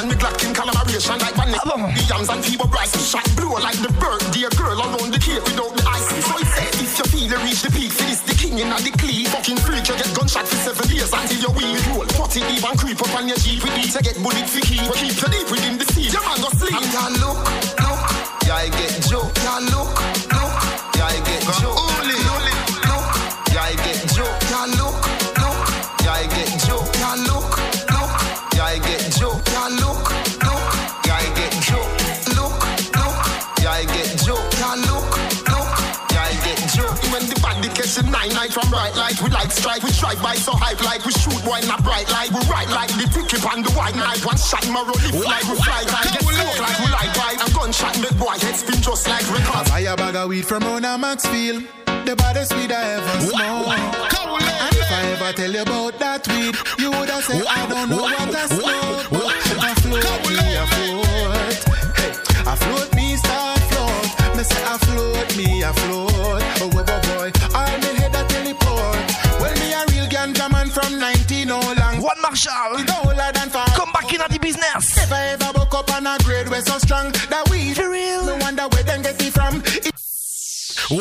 and 0.04 0.12
me 0.12 0.16
Glock 0.20 0.36
in 0.44 0.54
collaboration 0.54 1.18
like. 1.24 1.36
Ah 1.40 1.64
bon? 1.64 1.82
Williams 1.96 2.30
and 2.30 2.44
Phoebe 2.44 2.68
Bryce. 2.68 2.92
Shot 3.00 3.24
blow 3.40 3.56
like 3.64 3.80
the 3.80 3.92
birthday 3.96 4.48
girl 4.60 4.76
around 4.76 5.12
the 5.16 5.20
cape 5.20 5.44
without 5.48 5.72
the 5.72 5.84
ice. 5.88 6.12
So 6.28 6.36
it 6.36 6.48
said 6.52 6.74
if 6.84 6.92
you 7.00 7.06
feel 7.08 7.28
you 7.32 7.40
reach 7.48 7.62
the 7.64 7.72
peak, 7.72 7.92
for 7.92 8.04
this 8.04 8.20
the 8.28 8.36
king 8.36 8.60
in 8.60 8.70
the 8.70 8.92
cleat. 9.00 9.32
Fucking 9.32 9.60
freak, 9.64 9.88
you 9.88 9.96
get 9.96 10.12
gunshot 10.12 10.46
for 10.46 10.60
seven 10.60 10.88
years 10.92 11.14
until 11.16 11.40
your 11.40 11.54
wheel 11.56 11.80
roll. 11.96 12.04
It 12.04 12.44
even 12.50 12.76
creep 12.76 13.00
up 13.00 13.14
on 13.16 13.28
your 13.30 13.38
jeep 13.38 13.64
with 13.64 13.78
it. 13.80 13.96
You 13.96 14.02
get 14.04 14.18
bullet 14.20 14.48
for 14.50 14.62
key, 14.66 14.82
but 14.84 14.98
keep 15.00 15.16
you 15.16 15.30
deep 15.32 15.48
within 15.48 15.63
strike, 39.64 39.84
we 39.84 39.92
strike 39.92 40.22
by 40.22 40.36
so 40.36 40.52
hype 40.52 40.84
like 40.84 41.06
we 41.08 41.12
shoot 41.16 41.40
boy 41.48 41.64
in 41.64 41.72
a 41.72 41.80
bright 41.80 42.10
light. 42.12 42.28
We 42.36 42.44
ride 42.52 42.68
like 42.76 42.92
the 43.00 43.08
ticket 43.08 43.48
on 43.48 43.64
the 43.64 43.72
white 43.72 43.96
night. 43.96 44.20
One 44.28 44.36
shot 44.36 44.68
marrow 44.68 44.92
lift 44.92 45.16
like 45.24 45.48
we 45.48 45.56
fly 45.64 45.88
high, 45.88 46.04
get 46.12 46.20
smoke 46.20 46.60
like 46.60 46.80
we 46.84 46.88
like 46.92 47.12
pipe. 47.16 47.40
And 47.40 47.54
gunshot 47.56 47.96
make 48.04 48.18
boy 48.20 48.36
head 48.44 48.60
spin 48.60 48.82
just 48.84 49.08
like 49.08 49.24
record. 49.32 49.64
Buy 49.72 49.88
a 49.88 49.96
bag 49.96 50.16
of 50.20 50.28
weed 50.28 50.44
from 50.46 50.64
Rona 50.68 50.98
Maxfield. 50.98 51.64
The 52.04 52.14
baddest 52.20 52.52
weed 52.60 52.76
I 52.76 53.00
ever 53.00 53.16
smoked. 53.24 53.72
And 53.72 54.76
if 54.76 54.92
I 54.92 55.02
ever 55.16 55.32
tell 55.32 55.52
you 55.52 55.64
about 55.64 55.96
that 56.00 56.28
weed, 56.28 56.60
you 56.76 56.92
would 56.92 57.08
have 57.08 57.24
said, 57.24 57.48
I 57.48 57.64
don't 57.72 57.88
know 57.88 58.04
what 58.04 58.36
I 58.36 58.46
smoke. 58.52 59.08
I 59.64 59.72
float 59.80 60.28
me, 60.28 60.44
I 60.60 60.68
float. 60.76 61.56
Hey, 61.96 62.12
I 62.44 62.54
float 62.60 62.92
me, 63.00 63.16
star 63.16 63.56
float. 63.72 64.36
Me 64.36 64.44
say 64.44 64.60
I 64.68 64.76
float 64.84 65.30
me, 65.40 65.64
I 65.64 65.72
float. 65.72 66.44
Oh, 66.60 66.68
Marshall. 72.34 72.84
Come 73.76 73.92
back 73.92 74.12
in 74.12 74.20
the 74.28 74.40
business. 74.42 74.98
If 74.98 75.12
I 75.12 75.34
ever 75.34 75.52
woke 75.56 75.76
up 75.76 75.94
on 75.94 76.08
a 76.08 76.18
grade 76.24 76.50
where 76.50 76.62
so 76.62 76.80
strong, 76.80 77.12
that 77.30 77.48
weed 77.52 77.76
For 77.76 77.92
real. 77.92 78.26
No 78.26 78.38
wonder 78.38 78.64
where 78.70 78.82
them 78.82 79.04
get 79.04 79.22
it 79.22 79.32
from. 79.34 79.62
It 79.66 79.94
Wow. 80.90 81.00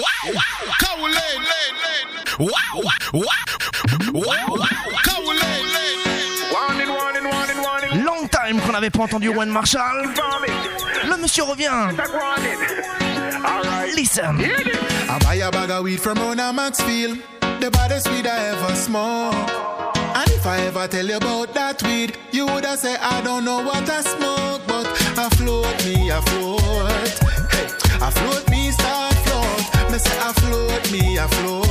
Wow, 2.39 2.83
wow, 3.13 3.33
wow, 4.13 4.43
warning. 7.65 8.05
Long 8.05 8.29
time 8.29 8.61
qu'on 8.61 8.73
n'avait 8.73 8.91
pas 8.91 9.05
entendu 9.05 9.31
One 9.31 9.49
Marshall. 9.49 10.13
Le 11.09 11.17
monsieur 11.17 11.45
revient. 11.45 11.89
Listen. 13.97 14.39
I 15.09 15.19
buy 15.19 15.37
a 15.37 15.51
bag 15.51 15.71
of 15.71 15.85
weed 15.85 15.99
from 15.99 16.19
Rona 16.19 16.53
Maxfield. 16.53 17.19
The 17.63 17.71
baddest 17.71 18.11
weed 18.11 18.27
I 18.27 18.49
ever 18.49 18.75
smoked. 18.75 19.53
And 19.95 20.31
if 20.33 20.45
I 20.45 20.59
ever 20.67 20.89
tell 20.89 21.07
you 21.07 21.17
about 21.17 21.55
that 21.55 21.81
weed, 21.85 22.19
you 22.33 22.45
woulda 22.45 22.77
said 22.77 22.99
I 23.01 23.21
don't 23.23 23.45
know 23.45 23.63
what 23.63 23.89
I 23.89 24.01
smoke, 24.03 24.63
but 24.67 24.85
I 25.17 25.29
float 25.39 25.71
me, 25.87 26.11
I 26.11 26.21
float. 26.27 26.91
Hey, 27.55 27.71
I 28.03 28.11
float 28.11 28.51
me, 28.51 28.73
start 28.73 29.15
float. 29.23 29.93
Me 29.93 29.99
say 29.99 30.19
I 30.19 30.33
float 30.43 30.91
me, 30.91 31.21
I 31.21 31.29
float. 31.39 31.63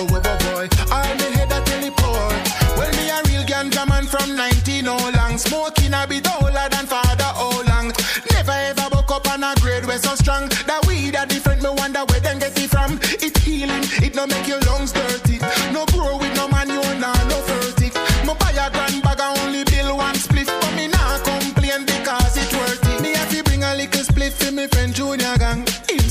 Oh, 0.00 0.08
oh, 0.08 0.22
oh 0.24 0.36
boy, 0.48 0.66
I 0.88 1.12
me 1.20 1.36
head 1.36 1.52
a 1.52 1.60
teleport. 1.60 2.40
Well, 2.80 2.92
me 2.96 3.12
a 3.12 3.20
real 3.28 3.44
ganja 3.44 3.86
man 3.86 4.06
from 4.06 4.34
19 4.36 4.88
oh 4.88 5.12
long. 5.14 5.36
Smoking 5.36 5.92
a 5.92 6.06
bit 6.08 6.24
older 6.40 6.68
than 6.72 6.86
father 6.88 7.30
all 7.36 7.60
long. 7.68 7.92
Never 8.32 8.56
ever 8.72 8.88
buck 8.88 9.12
up 9.12 9.28
on 9.28 9.44
a 9.44 9.52
grade 9.60 9.84
where 9.84 9.98
so 9.98 10.14
strong. 10.14 10.48
That 10.64 10.86
weed 10.88 11.16
a 11.20 11.26
different. 11.26 11.60
Me 11.60 11.68
wonder 11.68 12.00
where 12.08 12.20
them 12.20 12.38
get 12.38 12.56
it 12.56 12.70
from. 12.70 12.98
It 13.20 13.36
healing, 13.44 13.84
it 14.00 14.14
no 14.14 14.26
make 14.26 14.48
your 14.48 14.60
lungs 14.60 14.92
dirt. 14.92 15.23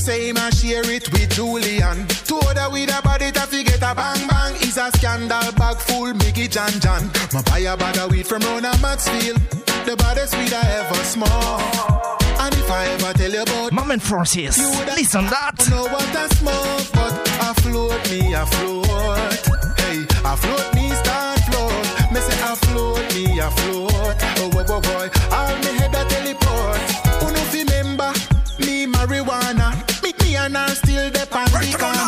Say 0.04 0.28
him 0.28 0.36
a 0.36 0.52
share 0.52 0.84
it 0.90 1.10
with 1.12 1.30
Julian. 1.30 2.06
Two 2.28 2.38
other 2.48 2.68
with 2.70 2.92
a 2.92 3.00
body 3.02 3.32
to 3.32 3.64
get 3.64 3.80
a 3.80 3.94
bang 3.94 4.28
bang. 4.28 4.54
Is 4.56 4.76
a 4.76 4.90
scandal 4.96 5.50
bag 5.56 5.76
full, 5.76 6.12
Mickey 6.12 6.46
Jan 6.46 6.72
Jan. 6.80 7.02
Me 7.32 7.40
buy 7.46 7.60
a 7.60 7.74
bag 7.76 7.96
of 7.96 8.10
weed 8.10 8.26
from 8.26 8.42
Rona 8.42 8.76
Maxfield. 8.82 9.40
The 9.86 9.96
baddest 9.96 10.36
weed 10.36 10.52
I 10.52 10.64
ever 10.80 11.02
smoke. 11.04 11.30
And 12.42 12.54
if 12.54 12.70
I 12.70 12.84
ever 12.94 13.12
tell 13.14 13.32
you 13.32 13.42
about 13.42 13.72
My 13.72 13.84
man 13.86 14.00
Francis, 14.00 14.58
you 14.58 14.68
would 14.76 14.88
listen 14.88 15.24
that. 15.26 15.56
know 15.70 15.84
what 15.84 16.16
I 16.16 16.28
smoke, 16.36 16.86
but 16.92 17.12
I 17.40 17.54
float 17.64 18.10
me, 18.10 18.34
I 18.34 18.44
float. 18.44 19.32
Hey, 19.80 20.04
I 20.22 20.36
float 20.36 20.68
me, 20.74 20.90
start 21.00 21.40
float. 21.48 22.12
Me 22.12 22.20
say 22.20 22.38
I 22.44 22.54
float 22.66 23.04
me, 23.14 23.40
I 23.40 23.48
float. 23.58 24.16
Oh 24.40 24.50
boy, 24.52 24.64
boy, 24.64 24.80
boy, 24.80 25.08
all 25.32 25.63
the 31.78 32.03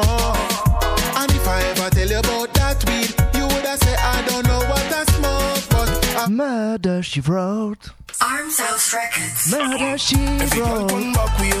I. 0.00 1.22
And 1.22 1.30
if 1.32 1.46
I 1.48 1.62
ever 1.70 1.90
tell 1.90 2.08
you 2.08 2.18
about 2.18 2.54
that 2.54 2.84
weed, 2.88 3.10
you 3.36 3.46
woulda 3.46 3.76
say 3.84 3.94
I 3.98 4.22
don't 4.28 4.46
know 4.46 4.60
what 4.70 4.92
I 4.92 5.04
smoke, 5.04 5.68
but 5.70 6.16
uh, 6.16 6.24
I 6.24 6.28
Murder 6.28 7.02
she 7.02 7.20
wrote. 7.20 7.90
Arms 8.20 8.58
House 8.58 8.92
Records. 8.94 9.50
Murder 9.52 9.98
she 9.98 10.16
Every 10.16 10.60
girl 10.60 10.80
wrote. 10.80 10.88
turn 10.90 11.12
back 11.12 11.38
way. 11.38 11.52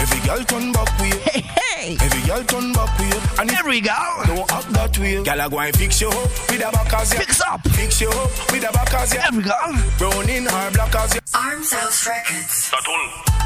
Every 0.00 0.20
girl 0.26 0.44
turn 0.44 0.72
back 0.72 0.98
way. 1.00 1.10
Hey, 1.28 1.40
hey. 1.40 1.96
Every 2.00 2.22
girl 2.26 2.42
turn 2.44 2.72
back 2.72 2.98
way. 2.98 3.10
And 3.38 3.48
There 3.50 3.64
we 3.64 3.80
go. 3.80 3.94
don't 4.26 4.52
act 4.52 4.68
that 4.72 4.98
way. 4.98 5.22
Girl, 5.22 5.40
I 5.40 5.48
go 5.48 5.58
and 5.60 5.76
fix 5.76 6.00
you 6.00 6.08
up 6.08 6.30
with 6.50 6.62
a 6.66 6.70
back 6.72 6.92
as 6.94 7.12
ya. 7.14 7.20
Fix 7.20 7.40
up. 7.42 7.60
Fix 7.68 8.00
you 8.00 8.08
up 8.10 8.30
with 8.52 8.68
a 8.68 8.72
back 8.72 8.92
as 8.94 9.14
ya. 9.14 9.22
There 9.30 9.38
we 9.38 9.44
go. 9.44 9.58
Brown 9.98 10.28
in 10.28 10.44
her 10.46 10.70
black 10.72 10.94
as 10.96 11.14
ya. 11.14 11.20
Arms 11.34 11.72
House 11.72 12.06
Records. 12.06 12.70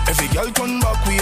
Every 0.08 0.28
girl 0.28 0.50
turn 0.52 0.80
back 0.80 1.06
way. 1.06 1.20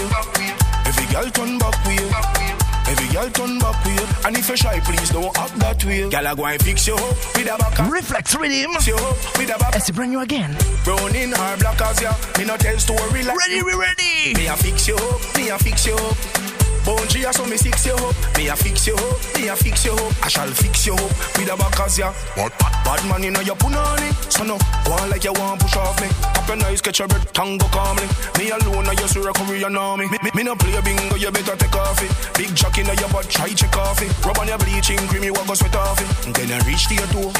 Every 0.87 1.05
girl 1.13 1.29
turn 1.31 1.57
back 1.59 1.85
way. 1.85 2.60
Every 2.91 3.07
girl 3.07 3.29
turn 3.29 3.57
back 3.57 3.85
way. 3.85 3.95
And 4.25 4.35
if 4.35 4.49
you 4.49 4.57
shy, 4.57 4.79
please 4.81 5.09
don't 5.11 5.37
act 5.37 5.55
that 5.59 5.85
way. 5.85 6.09
Girl, 6.09 6.27
I 6.27 6.35
go 6.35 6.45
and 6.45 6.61
fix 6.61 6.87
you 6.87 6.95
up 6.95 7.15
with 7.35 7.47
a 7.47 7.57
back 7.57 7.89
Reflex 7.89 8.35
rhythm. 8.35 8.71
Fix 8.73 8.87
you 8.87 8.95
up 8.95 9.15
with 9.37 9.55
a 9.55 9.57
back 9.57 9.75
It's 9.77 9.89
brand 9.91 10.11
new 10.11 10.19
again. 10.19 10.57
Brown 10.83 11.15
in 11.15 11.31
her 11.31 11.57
black 11.57 11.79
as 11.81 12.01
ya. 12.01 12.13
Me 12.37 12.43
no 12.43 12.57
tell 12.57 12.77
story 12.79 13.23
like 13.23 13.37
Ready, 13.37 13.63
we 13.63 13.73
ready. 13.75 14.33
Me 14.35 14.47
a 14.47 14.57
fix 14.57 14.89
you 14.89 14.95
up, 14.95 15.21
me 15.37 15.47
a 15.49 15.57
fix 15.57 15.87
you 15.87 15.95
up. 15.95 16.50
Boundary 16.85 17.23
so 17.31 17.45
me 17.45 17.57
fix 17.57 17.85
you 17.85 17.93
up. 17.93 18.15
Me 18.37 18.47
a 18.49 18.55
fix 18.55 18.87
you 18.87 18.95
up, 18.95 19.19
me 19.35 19.47
a 19.47 19.55
fix 19.55 19.85
you 19.85 19.93
up. 19.93 20.25
I 20.25 20.27
shall 20.27 20.49
fix 20.49 20.85
you 20.85 20.93
up 20.93 21.11
with 21.37 21.51
a 21.51 21.55
back 21.57 21.79
as 21.79 21.97
ya. 21.97 22.11
What? 22.35 22.53
Bad 22.83 23.01
man 23.07 23.23
inna 23.23 23.41
your 23.43 23.55
punani. 23.55 24.09
So 24.31 24.43
no, 24.43 24.57
go 24.85 24.93
on 24.93 25.09
like 25.09 25.23
you 25.23 25.33
want 25.33 25.61
push 25.61 25.77
off 25.77 26.01
me. 26.01 26.07
Up 26.35 26.47
your 26.47 26.57
nice 26.57 26.81
catch 26.81 26.99
a 26.99 27.07
bread, 27.07 27.21
tango 27.33 27.67
calmly. 27.69 28.07
Me 28.37 28.49
alone 28.49 28.85
na 28.85 28.91
your 28.93 29.07
sura 29.07 29.33
Korean 29.33 29.75
army. 29.75 30.07
Me, 30.09 30.17
me, 30.23 30.31
me 30.33 30.43
no 30.43 30.55
play 30.55 30.79
bingo, 30.81 31.15
you 31.15 31.31
better 31.31 31.55
take 31.55 31.75
off 31.75 32.01
it. 32.01 32.11
Big 32.37 32.55
jock 32.55 32.77
inna 32.77 32.93
your 32.95 33.09
butt, 33.09 33.29
try 33.29 33.49
check 33.53 33.75
off 33.77 34.01
it. 34.01 34.09
Rub 34.25 34.37
on 34.39 34.47
your 34.47 34.57
bleaching 34.57 34.97
cream, 35.07 35.23
you 35.23 35.33
walk 35.33 35.47
go 35.47 35.53
sweat 35.53 35.75
off 35.75 36.01
it. 36.01 36.33
Then 36.33 36.51
I 36.51 36.59
reach 36.65 36.87
to 36.87 36.95
your 36.95 37.07
toe. 37.13 37.31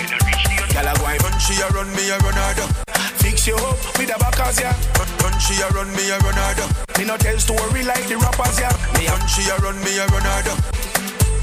Girl 0.72 0.88
I 0.88 0.94
go 0.96 1.06
and 1.06 1.24
run, 1.24 1.36
she 1.40 1.60
a 1.60 1.68
run, 1.70 1.90
me 1.96 2.10
a 2.10 2.18
run 2.20 2.38
harder. 2.38 2.68
Fix 3.20 3.46
you 3.48 3.56
up 3.56 3.78
with 3.98 4.10
a 4.14 4.18
back 4.18 4.40
as 4.40 4.60
ya. 4.60 4.72
Run, 4.98 5.10
run, 5.22 5.36
she 5.40 5.60
a 5.62 5.68
run, 5.74 5.90
me 5.96 6.10
a 6.10 6.18
run 6.20 6.38
harder. 6.38 6.68
Me 6.98 7.06
no 7.06 7.18
tell 7.18 7.38
story 7.38 7.84
like 7.84 8.06
the 8.08 8.18
rappers 8.18 8.60
ya. 8.60 8.70
Me 8.98 9.08
a 9.08 9.12
run, 9.12 9.28
she 9.32 9.48
a 9.48 9.56
run, 9.64 9.80
me 9.84 9.98
a 9.98 10.06
run 10.12 10.28
harder. 10.28 10.56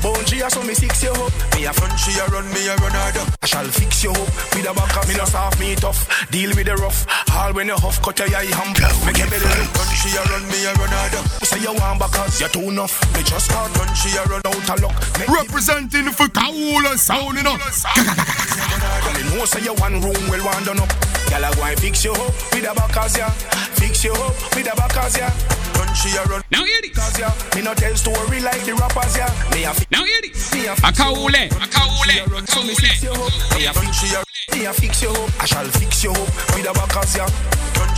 Boundary 0.05 0.45
so 0.47 0.63
me 0.63 0.75
fix 0.75 1.03
you 1.03 1.11
up. 1.11 1.33
Me 1.57 1.65
a 1.65 1.73
front, 1.73 1.97
she 1.99 2.13
a 2.21 2.25
run, 2.29 2.45
me 2.53 2.69
a 2.69 2.77
run 2.77 2.93
harder. 2.93 3.25
I 3.43 3.47
shall 3.47 3.65
fix 3.65 4.05
you 4.05 4.13
up 4.13 4.29
with 4.53 4.69
a 4.69 4.73
back 4.77 4.95
as 4.95 5.09
Me 5.09 5.15
no 5.17 5.25
soft, 5.25 5.59
me 5.59 5.75
tough. 5.75 6.05
Deal 6.31 6.53
with 6.55 6.67
the 6.67 6.77
rough. 6.77 7.09
All 7.33 7.53
when 7.53 7.67
you 7.67 7.77
huff, 7.81 8.01
cut 8.03 8.19
your 8.19 8.29
eye 8.29 8.53
hump. 8.53 8.77
Make 9.09 9.19
your 9.19 9.27
belly 9.33 9.49
look. 9.49 9.73
Run, 9.73 9.91
she 9.97 10.13
a 10.15 10.23
run, 10.29 10.45
me 10.53 10.59
a 10.69 10.73
run 10.77 10.93
harder. 10.93 11.23
Say 11.43 11.61
you 11.65 11.73
want 11.75 11.99
back 11.99 12.15
as 12.21 12.39
you 12.41 12.49
too 12.49 12.69
enough. 12.69 12.95
Me 13.17 13.23
just 13.25 13.49
start 13.49 13.73
run, 13.75 13.91
she 13.97 14.13
a 14.15 14.23
run 14.29 14.45
out 14.45 14.69
of 14.69 14.79
luck. 14.85 14.97
Make 15.19 15.33
Representing 15.33 16.13
for 16.13 16.29
Kaula 16.29 16.95
sound, 17.01 17.41
you 17.41 17.43
know. 17.43 17.57
Girl, 17.57 19.19
know 19.33 19.45
say 19.49 19.65
you 19.65 19.75
one 19.81 19.99
room 20.05 20.23
well 20.29 20.45
one 20.45 20.63
done 20.63 20.79
up. 20.79 20.93
Girl, 21.33 21.45
I 21.45 21.51
go 21.57 21.65
and 21.65 21.79
fix 21.81 22.05
you 22.05 22.13
up 22.13 22.37
with 22.53 22.69
a 22.69 22.73
back 22.77 22.97
as 23.01 23.17
ya. 23.17 23.33
Fix 23.81 24.05
you 24.05 24.13
up 24.13 24.37
with 24.55 24.69
a 24.69 24.77
back 24.77 24.95
as 25.01 25.17
ya. 25.17 25.33
Run, 25.79 25.95
she 25.95 26.11
a 26.19 26.23
run. 26.27 26.43
Now 26.51 26.65
hear 26.65 26.83
this. 26.83 26.93
Cause 26.99 27.19
ya, 27.19 27.31
me 27.55 27.63
no 27.63 27.73
tell 27.75 27.95
story 27.95 28.41
like 28.41 28.63
the 28.67 28.75
rappers 28.75 29.17
ya. 29.17 29.31
Me 29.55 29.65
a 29.65 29.73
fix 29.73 29.87
Now 29.91 30.05
hear 30.05 30.21
this. 30.23 30.53
me 30.53 30.67
a 30.67 30.75
fix 30.75 30.99
you 30.99 31.15
up. 31.15 31.23
Akaule. 31.23 31.43
Akaule. 31.63 32.49
So 32.51 32.63
me 32.67 32.75
fix 32.75 33.03
you 33.03 33.15
up. 33.15 33.33
Me 33.55 33.67
a 33.67 33.73
fix 33.73 34.03
you 34.11 34.19
up. 34.19 34.27
Me 34.53 34.67
a 34.67 34.73
fix 34.73 35.03
you 35.03 35.11
up. 35.11 35.31
I 35.39 35.47
shall 35.47 35.69
fix 35.79 36.03
you 36.03 36.11
up 36.11 36.29
with 36.59 36.67
a 36.67 36.73
back 36.75 36.97
as 36.99 37.17
ya. 37.17 37.27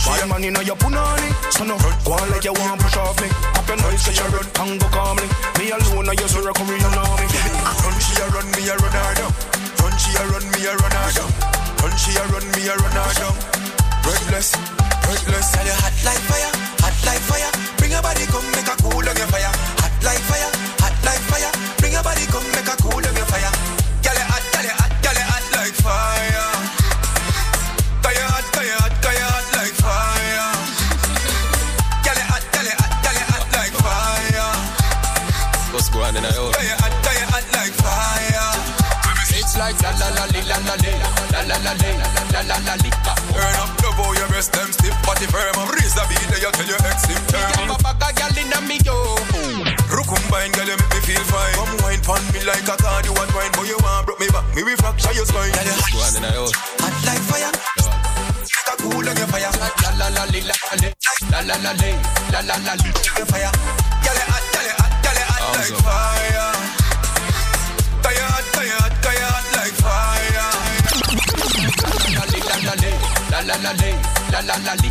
Bad 0.05 0.29
man 0.29 0.43
inna 0.43 0.61
your 0.63 0.75
punani. 0.75 1.29
So 1.51 1.63
no, 1.63 1.77
go 2.05 2.13
on 2.13 2.29
like 2.29 2.43
you 2.43 2.53
want 2.53 2.81
push 2.81 2.97
off 2.97 3.17
me. 3.21 3.29
Up 3.57 3.67
your 3.67 3.77
noise, 3.77 4.05
get 4.05 4.17
your 4.17 4.29
run, 4.29 4.45
tango 4.53 4.87
calmly. 4.89 5.25
Me 5.57 5.69
alone, 5.71 6.09
I 6.09 6.13
use 6.13 6.35
a 6.35 6.41
Korean 6.53 6.97
army. 6.97 7.25
Run, 7.81 7.97
she 8.01 8.13
a 8.21 8.25
run, 8.29 8.47
me 8.53 8.69
a 8.69 8.75
run 8.77 8.93
harder. 8.93 9.29
Run, 9.81 9.93
she 9.97 10.11
a 10.17 10.23
run, 10.29 10.45
me 10.53 10.65
a 10.65 10.73
run 10.77 10.93
harder. 10.93 11.27
Run, 11.81 11.93
she 11.97 12.11
a 12.17 12.23
run, 12.29 12.45
me 12.53 12.67
a 12.67 12.75
run 12.77 12.97
harder. 12.97 13.70
Breathless, 14.03 14.55
breathless. 15.05 15.47
Girl, 15.55 15.65
you 15.65 15.77
hot 15.77 15.93
like 16.05 16.23
fire, 16.29 16.51
hot 16.81 16.97
like 17.05 17.21
fire. 17.29 17.51
Bring 17.77 17.91
your 17.91 18.01
body, 18.01 18.25
come 18.25 18.45
make 18.51 18.67
a 18.67 18.75
cool 18.81 18.97
on 18.97 19.15
your 19.15 19.29
fire. 19.29 19.51
Hot 19.81 19.93
like 20.01 20.23
fire, 20.25 20.49
hot 20.81 20.95
like 21.05 21.23
fire. 21.29 21.51
Bring 21.77 21.93
your 21.93 22.03
body, 22.03 22.25
come 22.25 22.47
make 22.51 22.65
a 22.65 22.75
cool 22.81 22.97
on 22.97 23.15
your 23.15 23.27
fire. 23.29 23.51
Girl, 24.01 24.17
you 24.17 24.25
hot, 24.25 24.45
girl, 24.53 24.65
you 24.65 24.73
hot, 24.73 24.93
girl, 25.05 25.13
you 25.13 25.25
hot 25.29 25.45
like 25.53 25.77
fire. 25.85 26.49
Girl, 28.01 28.15
you 28.17 28.25
hot, 28.25 28.45
girl, 28.49 28.65
you 28.65 28.75
hot, 28.81 28.95
girl, 29.05 29.13
you 29.13 29.27
hot 29.29 29.47
like 29.53 29.75
fire. 29.77 30.49
Girl, 32.01 32.17
you 32.17 32.25
hot, 32.25 32.45
girl, 32.51 32.65
you 32.65 32.75
hot, 32.81 32.93
girl, 33.05 33.17
you 33.21 33.25
hot 33.29 33.45
like 33.53 33.75
fire. 33.85 34.51
What's 35.77 35.89
going 35.93 36.17
on 36.17 36.17
in 36.17 36.25
Girl, 36.25 36.49
you 36.65 36.75
hot, 36.81 36.95
girl, 37.05 37.17
you 37.21 37.27
hot 37.29 37.47
like 37.53 37.75
fire. 37.77 38.49
It's 39.31 39.53
like 39.57 39.77
la 39.81 39.91
la 39.93 40.09
la 40.17 40.25
li, 40.33 40.41
la 40.49 40.57
la 40.65 40.75
li, 40.81 40.93
la 41.31 41.41
la 41.45 41.57
la 41.61 41.73
li, 41.77 41.91
la 42.33 42.41
la 42.49 42.57
la 42.65 42.75
li. 42.81 42.89
Turn 43.31 43.55
up, 43.55 43.80
love 43.80 43.80
how 43.80 43.80
your 43.80 43.80
breast 44.41 44.53
them 44.57 44.71
stiff, 44.73 44.97
body 45.05 45.27
firm. 45.29 45.53
Raise 45.69 45.93
the 45.93 46.01
beat, 46.09 46.25
they 46.33 46.41
tell 46.41 46.65
your 46.65 46.81
ex 46.89 47.05
him 47.05 47.21
turn. 47.29 47.45
Give 47.53 47.69
a 47.69 47.77
bag 47.85 48.01
of 48.01 48.11
gyal 48.17 48.37
inna 48.41 48.59
me 48.65 48.81
yo. 48.81 48.97
Rukumbine, 49.93 50.49
girl, 50.57 50.65
you 50.65 50.77
make 50.81 50.93
me 50.97 50.99
feel 51.05 51.25
fine. 51.29 51.53
Come 51.53 51.77
wine 51.85 52.01
pon 52.01 52.21
me 52.33 52.41
like 52.41 52.65
a 52.65 52.73
card, 52.73 53.05
you 53.05 53.13
want 53.13 53.29
wine, 53.37 53.53
but 53.53 53.69
you 53.69 53.77
want 53.85 54.09
broke 54.09 54.17
me 54.17 54.27
back. 54.33 54.45
Me 54.57 54.65
we 54.65 54.73
fracture 54.81 55.13
your 55.13 55.29
spine. 55.29 55.53
Girl, 55.53 55.61
you 55.61 55.77
What's 55.93 56.17
going 56.17 56.25
on 56.25 56.25
in 56.25 56.33
your 56.33 56.49
hot 56.81 56.97
like 57.05 57.23
fire. 57.29 57.53
Make 57.53 58.65
a 58.65 58.75
cool 58.81 59.05
on 59.05 59.13
your 59.13 59.29
fire. 59.29 59.51
La 59.53 59.89
la 59.93 60.07
la 60.09 60.23
li, 60.33 60.41
la 60.41 60.55
la 60.57 60.73
li, 60.81 60.89
la 61.29 61.39
la 61.45 61.55
la 61.61 61.71
li, 61.77 61.91
la 62.33 62.39
la 62.41 62.55
la 62.65 62.73
li. 62.81 62.89
Your 63.21 63.29
fire. 63.29 63.51
Girl, 64.01 64.17
you 64.17 64.25
hot, 64.25 64.45
girl, 64.49 64.65
you 64.65 64.73
hot, 64.81 64.93
girl, 65.05 65.17
you 65.21 65.27
hot 65.29 65.53
like 65.53 65.69
up. 65.69 65.85
fire. 65.85 66.49
Girl, 68.01 68.15
you 68.17 68.25
hot, 68.25 68.49
hot, 68.57 69.05
hot 69.05 69.45
like 69.53 69.77
fire. 69.85 70.20
La 73.31 73.39
la 73.39 73.55
la 73.63 73.71
la 73.71 73.91
la 74.31 74.41
la 74.41 74.55
la 74.65 74.73
li. 74.83 74.89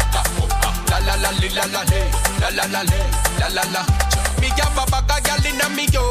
La 0.91 0.99
la 0.99 1.15
la 1.17 1.31
li, 1.39 1.49
la 1.51 1.65
la 1.67 1.83
li, 1.93 2.01
la 2.41 2.49
la 2.51 2.65
la 2.73 2.83
la 3.39 3.49
la 3.49 3.63
la. 3.73 3.83
Me 4.41 4.49
have 4.49 4.77
a 4.77 4.85
bag 4.91 5.11
of 5.13 5.21
gyal 5.23 5.45
inna 5.45 5.69
me 5.77 5.85
yo. 5.93 6.03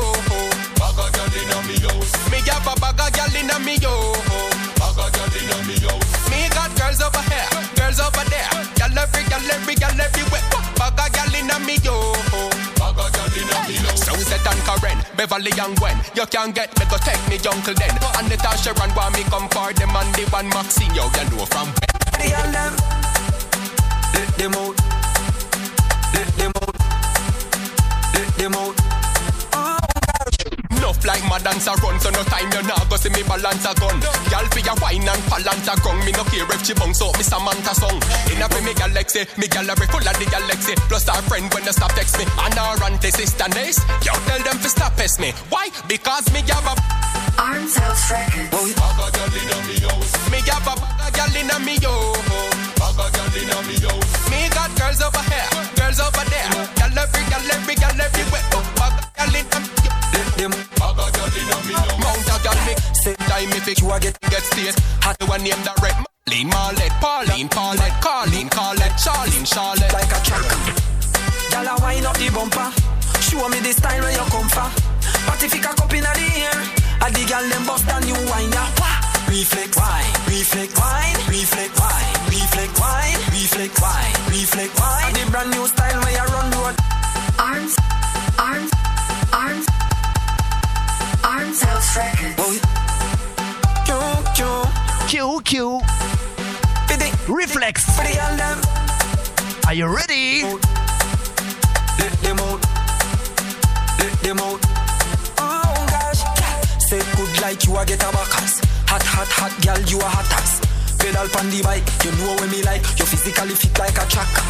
Bag 0.77 0.99
of 1.01 1.09
gyal 1.11 1.35
inna 1.35 1.57
me 1.67 1.75
yo. 1.81 1.89
Me 2.31 2.39
have 2.47 2.67
a 2.69 2.73
bag 2.79 2.99
of 3.01 3.11
gyal 3.11 3.35
inna 3.35 3.59
me 3.59 3.75
yo. 3.81 3.91
Bag 4.77 4.99
of 5.01 5.09
gyal 5.11 5.35
inna 5.35 5.57
me 5.67 5.75
yo. 5.81 5.91
Me 6.29 6.47
got 6.53 6.71
girls 6.77 7.01
over 7.01 7.23
here, 7.27 7.49
girls 7.75 7.99
over 7.99 8.25
there. 8.29 8.47
Gyal 8.77 8.97
every, 8.97 9.23
gyal 9.25 9.49
every, 9.49 9.75
gyal 9.75 9.99
everywhere. 9.99 10.45
Bag 10.77 10.99
of 11.01 11.09
gyal 11.11 11.33
inna 11.33 11.59
me 11.65 11.75
yo. 11.83 12.13
Sunset 13.95 14.45
and 14.47 14.61
Karen, 14.65 14.97
Beverly 15.17 15.51
and 15.59 15.75
Gwen. 15.77 15.97
You 16.15 16.25
can 16.27 16.51
get 16.51 16.77
me 16.77 16.85
go 16.85 16.97
take 16.97 17.21
me 17.27 17.37
uncle 17.49 17.73
then. 17.73 17.97
And 18.17 18.29
Natasha 18.29 18.71
and 18.81 18.95
want 18.95 19.17
me 19.17 19.23
come 19.23 19.49
for 19.49 19.73
them 19.73 19.95
and 19.95 20.13
the 20.15 20.23
one 20.31 20.49
Maxine. 20.49 20.93
Yo, 20.93 21.03
you 21.03 21.25
know 21.35 21.45
from 21.45 21.67
when. 21.67 21.98
The 22.19 22.27
girl 22.27 22.51
them, 22.51 22.73
let 24.13 24.29
them 24.35 24.53
out, 24.59 24.75
let 26.13 26.29
them 26.35 26.51
out, 26.59 26.75
let 28.13 28.29
them 28.35 28.53
out. 28.55 28.75
Enough 30.75 31.05
like 31.05 31.23
my 31.29 31.39
dancer 31.39 31.71
run. 31.81 31.99
So 31.99 32.09
no 32.11 32.23
time 32.23 32.51
you 32.51 32.63
now 32.67 32.83
go 32.89 32.95
see 32.97 33.09
me 33.09 33.23
balance 33.23 33.63
a 33.63 33.73
gun. 33.79 33.99
Girl 34.03 34.45
for 34.51 34.59
your 34.59 34.75
wine 34.81 35.07
and 35.07 35.23
balance 35.31 35.67
a 35.67 35.75
gun. 35.79 35.99
Me 36.03 36.11
no 36.11 36.23
care 36.27 36.43
if 36.51 36.65
she 36.65 36.73
bounce 36.73 37.01
up 37.01 37.15
me 37.15 37.23
Samantha 37.23 37.73
song. 37.75 37.99
In 38.31 38.43
a 38.43 38.47
me 38.67 38.73
galaxy, 38.73 39.23
me 39.37 39.47
gallery 39.47 39.87
full 39.87 40.03
of 40.03 40.15
the 40.19 40.27
galaxy. 40.27 40.75
Plus 40.91 41.07
our 41.07 41.21
friend 41.23 41.47
when 41.53 41.63
they 41.63 41.71
stop 41.71 41.91
text 41.93 42.17
me. 42.19 42.25
And 42.43 42.57
our 42.59 42.83
auntie 42.83 43.11
sister 43.11 43.47
nice. 43.49 43.79
Yo 44.03 44.11
tell 44.27 44.43
them 44.43 44.59
to 44.59 44.69
stop 44.69 44.95
pest 44.97 45.19
me. 45.19 45.31
Why? 45.49 45.69
Because 45.87 46.31
me 46.33 46.43
have 46.51 46.67
a 46.67 46.75
Arms 47.39 47.77
oh, 47.77 47.81
House 47.87 48.11
Records. 48.11 48.51
me 50.27 50.43
have 50.43 50.67
a 50.67 50.75
bag 50.75 51.07
of 51.07 51.15
girl 51.15 51.35
inna 51.39 51.55
me 51.63 51.79
yo. 51.79 52.11
Bag 52.75 52.99
of 52.99 53.07
girl 53.15 53.31
inna 53.31 53.57
me 53.63 53.79
yo. 53.79 53.95
Me 54.27 54.51
got 54.51 54.67
girls 54.75 54.99
over 54.99 55.23
here, 55.23 55.47
girls 55.79 56.03
over 56.03 56.25
there. 56.27 56.51
Girl 56.75 56.99
every, 56.99 57.23
girl 57.31 57.47
every, 57.55 57.75
girl 57.79 57.95
everywhere. 57.95 58.43
Oh, 58.51 58.63
bag 58.75 58.91
of 58.91 59.07
girl 59.15 59.35
inna 59.39 59.59
me 59.63 59.71
yo. 59.87 59.95
Them 60.35 60.51
bag 60.51 60.99
of 60.99 61.09
girl 61.15 61.31
inna 61.31 61.57
me 61.63 61.73
yo. 61.79 61.93
Mount 62.03 62.27
a 62.27 62.35
girl 62.43 62.59
me 62.67 62.73
say 62.91 63.15
time 63.31 63.55
if 63.55 63.67
it 63.71 63.79
you 63.79 63.87
a 63.87 63.99
get 64.03 64.19
get 64.27 64.43
state. 64.43 64.75
Had 64.99 65.15
to 65.19 65.25
one 65.25 65.39
name 65.39 65.63
that 65.63 65.79
red. 65.79 65.95
Marlene 65.95 66.51
Marlette, 66.51 66.91
Pauline, 66.99 67.47
Paulette, 67.47 67.95
Carlene, 68.03 68.51
Carlette, 68.51 68.99
Charlene, 68.99 69.47
Charlotte. 69.47 69.93
Like 69.95 70.11
a 70.11 70.19
track. 70.27 70.43
Gyal 71.55 71.71
a 71.71 71.75
wind 71.79 72.05
up 72.05 72.19
the 72.19 72.27
bumper. 72.35 72.67
Show 73.23 73.47
me 73.47 73.63
the 73.63 73.71
style 73.71 74.03
where 74.03 74.11
you 74.11 74.27
come 74.27 74.49
from. 74.51 74.98
Pacifica 75.29 75.69
cup 75.77 75.93
inna 75.93 76.09
the 76.17 76.25
air. 76.41 76.57
A 77.05 77.07
the 77.13 77.21
gyal 77.29 77.45
them 77.53 77.63
bust 77.69 77.85
a 77.85 78.01
new 78.01 78.17
wine 78.33 78.49
ya. 78.49 78.65
Wah! 78.81 78.97
Reflex, 79.29 79.77
wine, 79.77 80.09
reflex, 80.25 80.73
wine, 80.73 81.13
reflex, 81.29 81.69
wine, 81.77 82.17
reflex, 82.33 82.73
wine, 82.81 83.19
reflex, 83.29 83.71
wine, 83.77 84.13
reflex, 84.33 84.73
wine. 84.81 85.13
The 85.13 85.21
brand 85.29 85.51
new 85.53 85.67
style 85.69 86.01
where 86.01 86.17
you 86.17 86.25
run 86.33 86.49
road. 86.57 86.75
Arms, 87.37 87.77
arms, 88.41 88.71
arms, 89.31 89.65
Arms 91.23 91.61
House 91.61 91.95
Records. 91.95 92.59
Q, 95.07 95.41
Q. 95.45 95.81
Reflex. 97.27 97.85
Are 99.67 99.73
you 99.75 99.85
ready? 99.85 100.41
Let 101.99 102.13
them 102.23 102.39
out. 102.39 102.61
Let 103.99 104.13
them 104.23 104.39
out. 104.39 104.78
Good 107.19 107.41
like 107.41 107.67
you 107.67 107.75
a 107.75 107.83
get 107.83 107.99
a 107.99 108.07
backus. 108.15 108.63
Hot, 108.87 109.03
hot, 109.03 109.27
hot 109.27 109.51
girl, 109.59 109.75
you 109.91 109.99
a 109.99 110.07
hot 110.07 110.31
ass. 110.39 110.63
Pedal 110.95 111.27
pan 111.35 111.51
the 111.51 111.59
bike, 111.59 111.83
you 111.99 112.15
know 112.15 112.31
when 112.39 112.47
me 112.47 112.63
like. 112.63 112.79
You 112.95 113.03
physically 113.03 113.59
fit 113.59 113.75
like 113.75 113.99
a 113.99 114.07
tracker. 114.07 114.47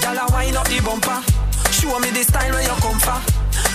Girl 0.00 0.16
a 0.16 0.24
wind 0.32 0.56
up 0.56 0.64
the 0.64 0.80
bumper. 0.80 1.20
Show 1.68 1.92
me 2.00 2.08
the 2.08 2.24
style 2.24 2.56
where 2.56 2.64
you 2.64 2.72
come 2.80 2.96
from. 3.04 3.20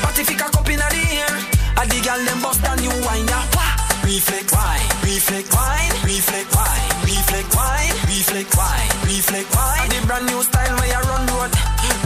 Pacifica 0.01 0.49
cup 0.49 0.66
inna 0.66 0.89
the 0.89 1.05
air. 1.22 1.38
A 1.78 1.86
the 1.86 2.01
girl 2.01 2.18
them 2.26 2.41
bust 2.41 2.66
a 2.66 2.74
new 2.82 2.89
wine. 3.05 3.30
Wah! 3.30 3.78
Reflex, 4.01 4.49
wine, 4.57 4.89
reflex, 5.05 5.45
wine, 5.53 5.93
reflex, 6.01 6.49
wine, 6.49 6.89
reflex, 7.05 7.45
wine, 7.53 7.93
reflex, 8.10 8.47
wine, 8.57 8.89
reflex, 9.05 9.45
wine. 9.53 9.89
The 9.93 10.01
brand 10.10 10.26
new 10.26 10.41
style 10.41 10.74
where 10.82 10.89
you 10.89 11.03
run 11.14 11.30
road. 11.30 11.53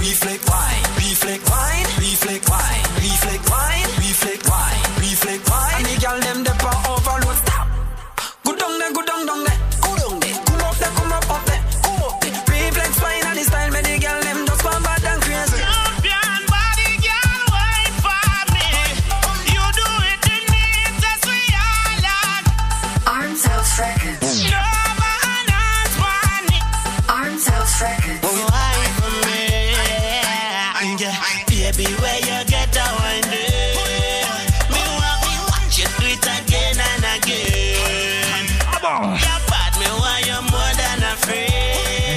Reflex, 0.04 0.44
wine, 0.52 0.84
reflex, 1.00 1.40
wine, 1.48 1.88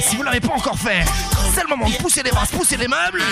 si 0.01 0.15
vous 0.15 0.23
l'avez 0.23 0.39
pas 0.39 0.53
encore 0.53 0.77
fait, 0.77 1.03
c'est 1.53 1.63
le 1.63 1.67
moment 1.67 1.89
de 1.89 1.95
pousser 1.95 2.23
les 2.23 2.31
vases, 2.31 2.49
pousser 2.49 2.77
les 2.77 2.87
meubles. 2.87 3.23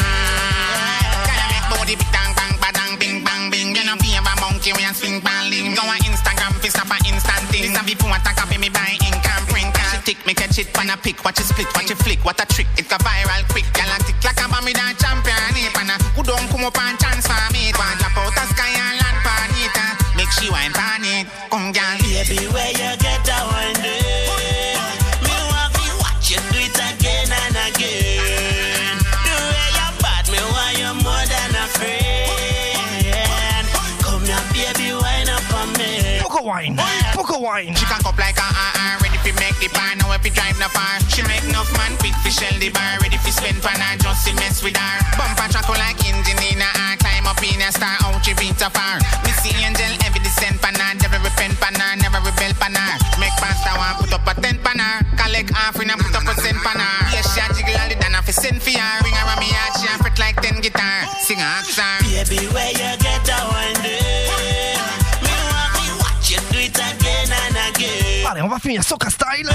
Tick, 10.06 10.22
me 10.28 10.34
catch 10.36 10.60
it 10.60 10.72
pan 10.72 10.89
a 10.93 10.97
pick. 10.97 11.26
Watch 11.26 11.39
it 11.41 11.49
split, 11.49 11.66
watch 11.74 11.89
it 11.89 11.97
flick. 11.97 12.24
What 12.24 12.39
a 12.39 12.45
trick, 12.45 12.68
it 12.78 12.88
go 12.88 12.97
viral 13.01 13.41
quick. 13.49 13.66
Gyal 13.74 13.89
a 13.89 13.97
tick 14.06 14.16
like 14.22 14.38
a 14.38 14.45
bomb 14.47 14.64
with 14.64 14.78
a 14.78 14.86
champion. 15.01 15.58
It 15.58 15.74
pan 15.74 15.89
a 15.89 15.97
who 16.14 16.22
don't 16.22 16.45
come 16.53 16.64
up 16.64 16.78
and 16.78 16.97
chance 17.01 17.26
for 17.26 17.34
me. 17.51 17.74
It 17.74 17.78
want 17.78 17.97
drop 17.97 18.14
out 18.22 18.38
a 18.38 18.43
sky 18.53 18.70
and 18.70 19.01
land 19.01 19.20
pan 19.26 19.49
it. 19.58 19.74
uh. 19.74 19.97
Make 20.14 20.30
she 20.38 20.53
wine 20.53 20.72
pan 20.78 21.01
it. 21.01 21.26
Come 21.49 21.74
gyal, 21.74 21.97
Baby, 22.06 22.45
where 22.53 22.70
you 22.70 22.93
get 23.01 23.26
that 23.26 23.43
one 23.49 23.74
day? 23.82 24.30
Me 25.26 25.34
want 25.49 25.74
me 25.74 25.89
watch 25.97 26.30
you 26.30 26.38
do 26.53 26.62
it 26.62 26.78
again 26.78 27.34
and 27.34 27.58
again. 27.66 29.01
The 29.26 29.34
way 29.41 29.70
you 29.74 29.89
bad, 30.06 30.26
me 30.30 30.38
want 30.53 30.78
you 30.78 30.93
more 31.01 31.26
than 31.26 31.49
a 31.58 31.66
friend. 31.74 33.66
Come 34.06 34.22
here, 34.22 34.45
baby, 34.53 34.93
wine 34.93 35.34
up 35.34 35.49
on 35.49 35.74
me. 35.82 36.22
Poco 36.22 36.45
wine, 36.45 36.78
poco 37.18 37.41
wine. 37.41 37.74
She 37.74 37.86
can 37.89 38.06
up 38.06 38.18
like 38.22 38.38
a 38.38 38.74
The 40.66 40.74
far, 40.74 40.97
she 41.13 41.22
make 41.30 41.45
enough 41.45 41.70
man 41.78 41.93
quick 42.01 42.18
fi 42.26 42.34
shell 42.34 42.57
the 42.57 42.74
bar. 42.74 42.97
Ready 42.97 43.22
fi 43.22 43.30
spend 43.30 43.61
pan 43.61 43.78
her 43.78 44.01
just 44.01 44.26
to 44.26 44.34
mess 44.41 44.66
with 44.66 44.74
her. 44.74 44.97
Bumper 45.13 45.45
track 45.45 45.70
her 45.70 45.78
like 45.78 46.01
engine 46.01 46.41
in 46.41 46.57
a 46.57 46.66
her. 46.66 46.97
Climb 46.97 47.30
up 47.30 47.38
in 47.38 47.61
a 47.61 47.70
star, 47.70 47.93
out 48.01 48.18
she 48.26 48.34
reach 48.41 48.57
a 48.66 48.74
far. 48.74 48.97
See 49.45 49.53
angel 49.61 49.93
every 50.01 50.26
descent 50.26 50.57
pan 50.66 50.74
her. 50.74 50.97
Never 50.97 51.22
repent 51.22 51.53
pan 51.61 51.78
her, 51.78 51.93
never 52.01 52.18
rebel 52.18 52.49
pan 52.57 52.74
her. 52.74 52.97
Make 53.22 53.38
pastor 53.38 53.78
one 53.78 53.93
put 54.01 54.18
up 54.18 54.26
a 54.26 54.34
tent 54.41 54.57
pan 54.66 54.82
her. 54.82 55.05
Collect 55.13 55.53
half 55.53 55.78
in 55.78 55.93
a 55.93 55.95
put 56.01 56.18
up 56.18 56.26
a 56.26 56.34
cent 56.41 56.57
pan 56.66 56.82
her. 56.82 57.13
Yes, 57.13 57.30
she 57.30 57.45
a 57.45 57.45
jiggle 57.53 57.78
all 57.78 57.86
the 57.86 57.95
done 58.01 58.18
fi 58.26 58.34
send 58.34 58.57
for 58.57 58.74
her. 58.74 59.05
Bring 59.05 59.13
her 59.13 59.22
on 59.22 59.38
me 59.38 59.53
heart, 59.53 59.78
she 59.78 59.86
a 59.86 59.93
fret 60.01 60.18
like 60.18 60.41
ten 60.41 60.66
guitar. 60.66 61.05
Sing 61.22 61.38
a 61.38 61.61
her. 61.61 61.93
Baby, 62.09 62.49
where 62.49 62.74
you 62.74 63.05
on 68.45 68.47
va 68.47 68.59
finir 68.59 68.83
Soca 68.83 69.09
Style. 69.09 69.49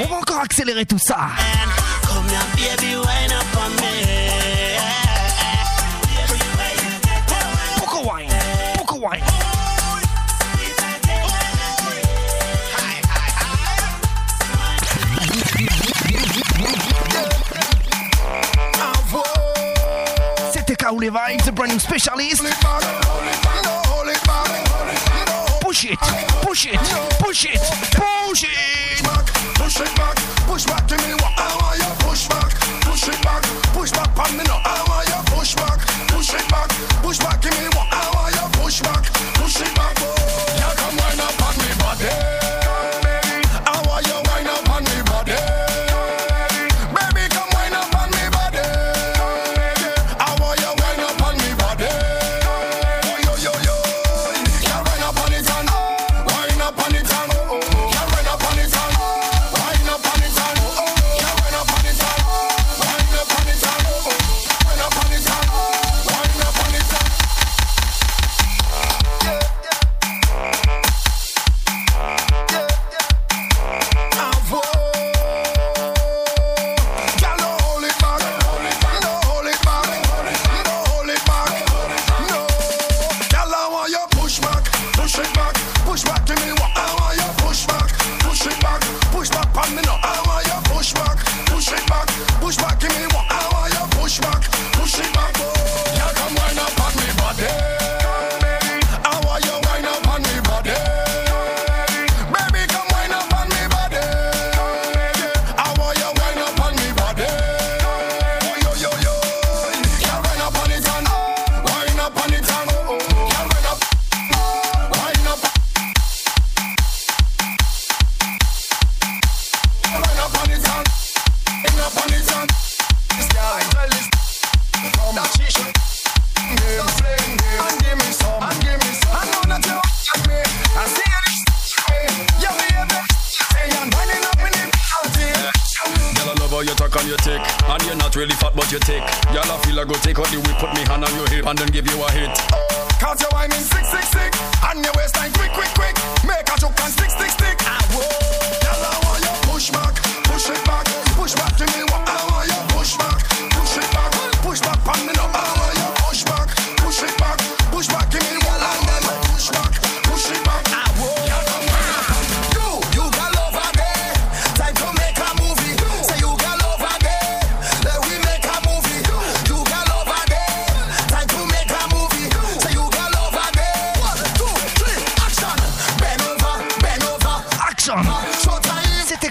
On 0.00 0.06
va 0.06 0.16
encore 0.16 0.40
accélérer 0.40 0.86
tout 0.86 0.98
ça. 0.98 1.28
Poco 7.76 8.10
wine, 8.10 8.30
poco 8.78 8.96
wine. 8.96 9.24
C'était 20.52 20.76
Kaoule 20.76 21.10
Vibes, 21.10 21.44
the 21.44 21.52
brand 21.52 21.72
new 21.72 21.78
specialist. 21.78 22.42
Push 25.78 25.92
it, 25.92 25.98
push 26.42 26.66
it, 26.66 26.80
push 27.20 27.44
it, 27.44 27.60
push 27.94 28.42
it. 28.42 29.04
Push 29.54 29.80
it 29.80 29.94
back, 29.94 30.16
push 30.48 30.64
back 30.66 30.88
to 30.88 30.96
me. 30.96 31.14
What 31.14 31.38
I 31.38 31.56
want 31.60 31.78
you 31.78 32.04
push 32.04 32.26
back, 32.26 32.50
push 32.82 33.06
it 33.06 33.22
back, 33.22 33.44
push 33.72 33.92
back 33.92 34.18
on 34.18 34.36
me. 34.36 34.42
No, 34.42 34.87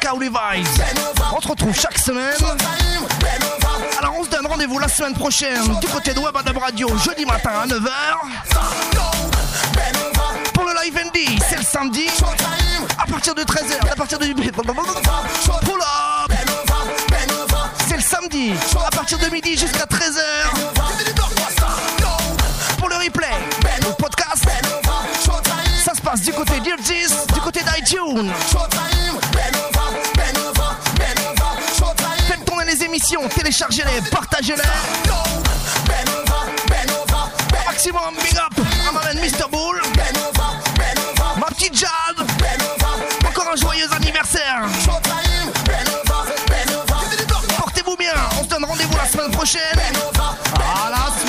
On 0.10 1.42
se 1.42 1.48
retrouve 1.50 1.76
chaque 1.78 1.98
semaine. 1.98 2.34
Alors 4.00 4.16
on 4.18 4.24
se 4.24 4.30
donne 4.30 4.48
rendez-vous 4.48 4.80
la 4.80 4.88
semaine 4.88 5.14
prochaine 5.14 5.62
du 5.82 5.88
côté 5.88 6.14
de 6.14 6.20
Web 6.20 6.34
Adam 6.38 6.58
Radio, 6.58 6.88
jeudi 6.98 7.26
matin 7.26 7.52
à 7.64 7.68
9h. 7.68 7.92
Pour 10.54 10.64
le 10.64 10.72
live 10.82 10.98
ND, 11.08 11.42
c'est 11.50 11.58
le 11.58 11.64
samedi. 11.64 12.08
À 12.98 13.06
partir 13.06 13.36
de 13.36 13.42
13h, 13.42 13.92
à 13.92 13.96
partir 13.96 14.18
de... 14.18 14.28
Pull 14.32 15.82
up 15.82 16.32
C'est 17.90 17.98
le 17.98 18.02
samedi, 18.02 18.54
à 18.86 18.90
partir 18.90 19.18
de 19.20 19.28
midi 19.28 19.58
jusqu'à 19.58 19.84
13h. 19.84 20.22
Pour 22.78 22.88
le 22.88 22.96
replay, 22.96 23.28
le 23.82 23.94
podcast, 24.02 24.46
ça 25.84 25.94
se 25.94 26.02
passe 26.02 26.22
du 26.22 26.32
côté 26.32 26.62
d'Irgis, 26.62 27.14
du 27.34 27.42
côté 27.42 27.60
d'iTunes. 27.60 28.32
téléchargez-les, 33.36 34.02
partagez-les. 34.10 34.64
Maximum 37.66 38.16
big 38.24 38.38
up 38.38 38.54
à 38.88 38.92
ma 38.92 39.14
Mr. 39.14 39.50
Bull. 39.52 39.82
Ma 41.38 41.46
petite 41.48 41.78
Jade. 41.78 42.28
Encore 43.28 43.50
un 43.54 43.56
joyeux 43.56 43.88
anniversaire. 43.96 44.64
Portez-vous 47.58 47.96
bien, 47.98 48.14
on 48.40 48.44
se 48.44 48.50
donne 48.50 48.66
rendez-vous 48.66 48.98
la 48.98 49.08
semaine 49.08 49.32
prochaine. 49.32 49.62
À 50.60 50.90
la 50.90 51.27